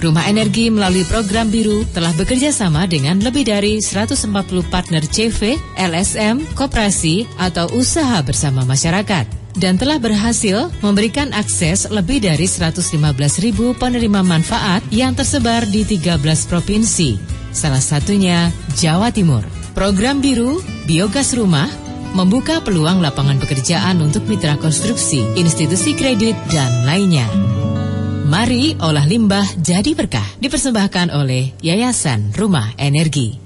[0.00, 4.32] Rumah Energi melalui program Biru telah bekerja sama dengan lebih dari 140
[4.72, 9.28] partner CV, LSM, koperasi, atau usaha bersama masyarakat
[9.60, 12.96] dan telah berhasil memberikan akses lebih dari 115
[13.44, 16.16] ribu penerima manfaat yang tersebar di 13
[16.48, 17.20] provinsi,
[17.52, 19.57] salah satunya Jawa Timur.
[19.78, 20.58] Program Biru,
[20.90, 21.70] Biogas Rumah,
[22.10, 27.30] membuka peluang lapangan pekerjaan untuk mitra konstruksi, institusi kredit, dan lainnya.
[28.26, 33.38] Mari olah limbah jadi berkah dipersembahkan oleh Yayasan Rumah Energi.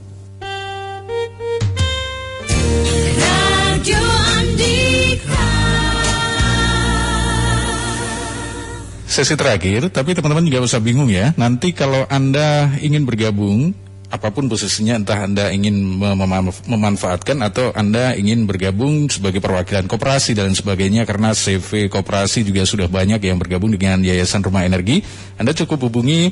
[9.04, 11.36] Sesi terakhir, tapi teman-teman juga usah bingung ya.
[11.36, 13.76] Nanti kalau Anda ingin bergabung,
[14.12, 19.88] apa pun posisinya, entah Anda ingin mem- mem- memanfaatkan atau Anda ingin bergabung sebagai perwakilan
[19.88, 25.00] koperasi dan sebagainya, karena CV koperasi juga sudah banyak yang bergabung dengan Yayasan Rumah Energi,
[25.40, 26.28] Anda cukup hubungi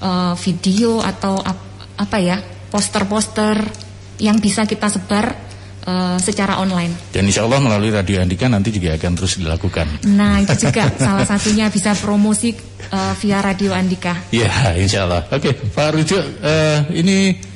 [0.00, 1.68] eh, video atau ap-
[2.00, 2.40] apa ya,
[2.72, 3.68] poster-poster
[4.16, 5.49] yang bisa kita sebar
[5.86, 7.12] eh, secara online.
[7.12, 9.86] Dan insya Allah melalui Radio Andika nanti juga akan terus dilakukan.
[10.10, 12.52] Nah, itu juga salah satunya bisa promosi
[12.90, 14.16] eh, via Radio Andika.
[14.34, 15.24] Ya, insya Allah.
[15.30, 17.50] Oke, Pak Rujo, eh, ini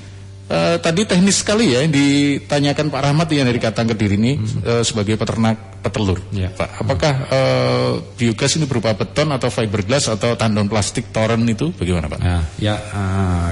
[0.48, 4.32] eh, tadi teknis sekali ya yang ditanyakan Pak Rahmat yang dari Katang Kediri ini
[4.64, 6.20] eh, sebagai peternak petelur.
[6.32, 12.08] Pak, apakah eh, biogas ini berupa beton atau fiberglass atau tandon plastik toren itu bagaimana
[12.08, 12.20] Pak?
[12.20, 13.50] Ya, ya eh,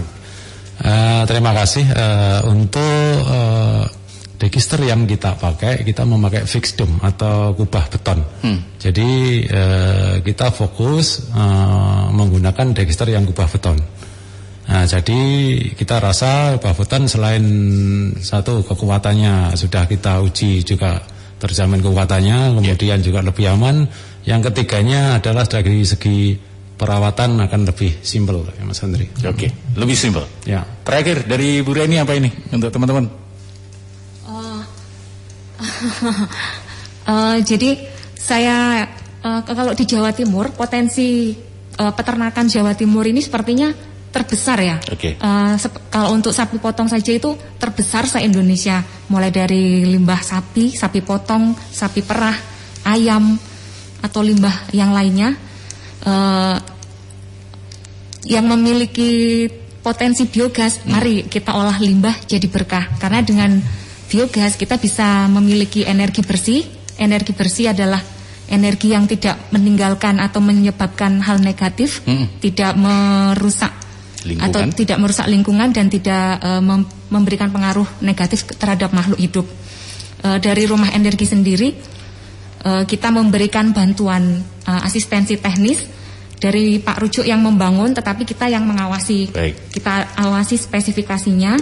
[0.84, 3.84] eh, terima kasih eh, untuk eh,
[4.43, 8.18] degister yang kita pakai, kita memakai fixed dome atau kubah beton.
[8.82, 9.11] Jadi
[9.47, 13.78] eh, kita fokus eh, menggunakan degister yang kubah beton.
[14.62, 15.20] Nah, jadi
[15.78, 17.45] kita rasa kubah beton selain
[18.18, 20.99] satu kekuatannya sudah kita uji juga
[21.38, 23.86] terjamin kekuatannya, kemudian juga lebih aman.
[24.26, 26.34] Yang ketiganya adalah dari segi
[26.74, 29.07] perawatan akan lebih simpel, ya, Mas Andri.
[29.22, 30.26] Oke, lebih simpel.
[30.43, 30.66] Ya.
[30.82, 33.21] Terakhir dari Bu Reni apa ini untuk teman-teman?
[37.02, 37.82] Eh, jadi
[38.14, 38.86] saya
[39.26, 41.34] eh, kalau di Jawa Timur potensi
[41.74, 43.74] eh, peternakan Jawa Timur ini sepertinya
[44.14, 44.76] terbesar ya.
[44.86, 45.18] Oke.
[45.18, 50.70] Eh, sep- kalau untuk sapi potong saja itu terbesar se Indonesia, mulai dari limbah sapi,
[50.70, 52.38] sapi potong, sapi perah,
[52.86, 53.34] ayam
[53.98, 55.34] atau limbah yang lainnya
[56.06, 56.56] eh,
[58.30, 59.50] yang memiliki
[59.82, 60.86] potensi biogas.
[60.86, 63.82] Mari kita olah limbah jadi berkah karena dengan
[64.12, 66.60] biogas kita bisa memiliki energi bersih.
[67.00, 68.04] Energi bersih adalah
[68.52, 72.04] energi yang tidak meninggalkan atau menyebabkan hal negatif,
[72.44, 73.72] tidak merusak
[74.28, 74.44] Lingkungan.
[74.44, 79.46] atau tidak merusak lingkungan dan tidak mem- memberikan pengaruh negatif terhadap makhluk hidup.
[80.22, 81.68] Eh, dari rumah energi sendiri
[82.62, 85.82] eh, kita memberikan bantuan eh, asistensi teknis
[86.38, 89.30] dari Pak Rujuk yang membangun, tetapi kita yang mengawasi.
[89.30, 89.70] Baik.
[89.70, 91.54] Kita awasi spesifikasinya.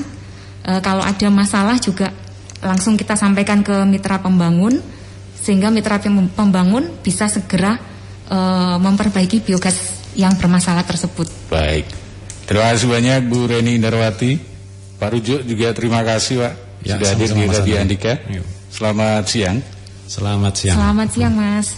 [0.65, 2.09] E, kalau ada masalah juga
[2.61, 4.81] langsung kita sampaikan ke mitra pembangun,
[5.37, 7.81] sehingga mitra pem- pembangun bisa segera
[8.29, 8.39] e,
[8.77, 9.77] memperbaiki biogas
[10.15, 11.29] yang bermasalah tersebut.
[11.49, 11.89] Baik.
[12.45, 14.37] Terima kasih banyak Bu Reni Indarwati.
[15.01, 17.75] Pak Rujuk juga terima kasih Pak Ya, sudah hadir di Radio.
[17.77, 18.13] Andika.
[18.33, 18.45] Yuk.
[18.73, 19.59] Selamat siang.
[20.09, 20.77] Selamat siang.
[20.81, 21.69] Selamat siang, Mas.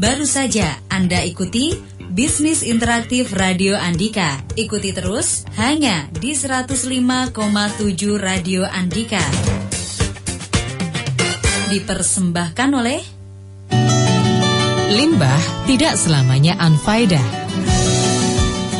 [0.00, 1.76] Baru saja Anda ikuti
[2.10, 4.42] Bisnis Interaktif Radio Andika.
[4.58, 7.30] Ikuti terus hanya di 105,7
[8.18, 9.22] Radio Andika.
[11.70, 12.98] Dipersembahkan oleh
[14.90, 17.22] Limbah tidak selamanya unfaedah.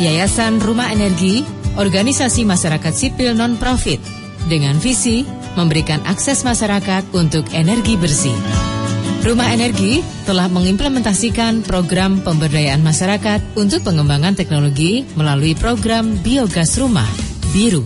[0.02, 1.46] Yayasan Rumah Energi,
[1.78, 4.02] organisasi masyarakat sipil non-profit,
[4.50, 5.22] dengan visi
[5.54, 8.79] memberikan akses masyarakat untuk energi bersih.
[9.20, 17.04] Rumah Energi telah mengimplementasikan program pemberdayaan masyarakat untuk pengembangan teknologi melalui program Biogas Rumah,
[17.52, 17.84] BIRU.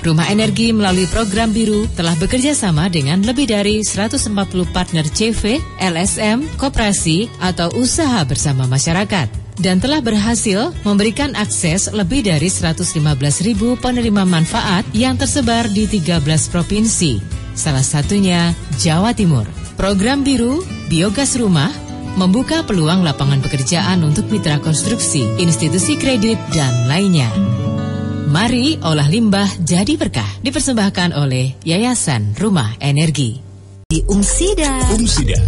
[0.00, 4.32] Rumah Energi melalui program Biru telah bekerja sama dengan lebih dari 140
[4.72, 9.28] partner CV, LSM, koperasi, atau usaha bersama masyarakat
[9.60, 12.96] dan telah berhasil memberikan akses lebih dari 115
[13.44, 17.20] ribu penerima manfaat yang tersebar di 13 provinsi,
[17.52, 19.67] salah satunya Jawa Timur.
[19.78, 20.58] Program Biru,
[20.90, 21.70] Biogas Rumah,
[22.18, 27.30] membuka peluang lapangan pekerjaan untuk mitra konstruksi, institusi kredit, dan lainnya.
[28.26, 30.26] Mari olah limbah jadi berkah.
[30.42, 33.46] Dipersembahkan oleh Yayasan Rumah Energi.
[33.88, 34.84] di Umsida.
[34.92, 35.40] Umsida,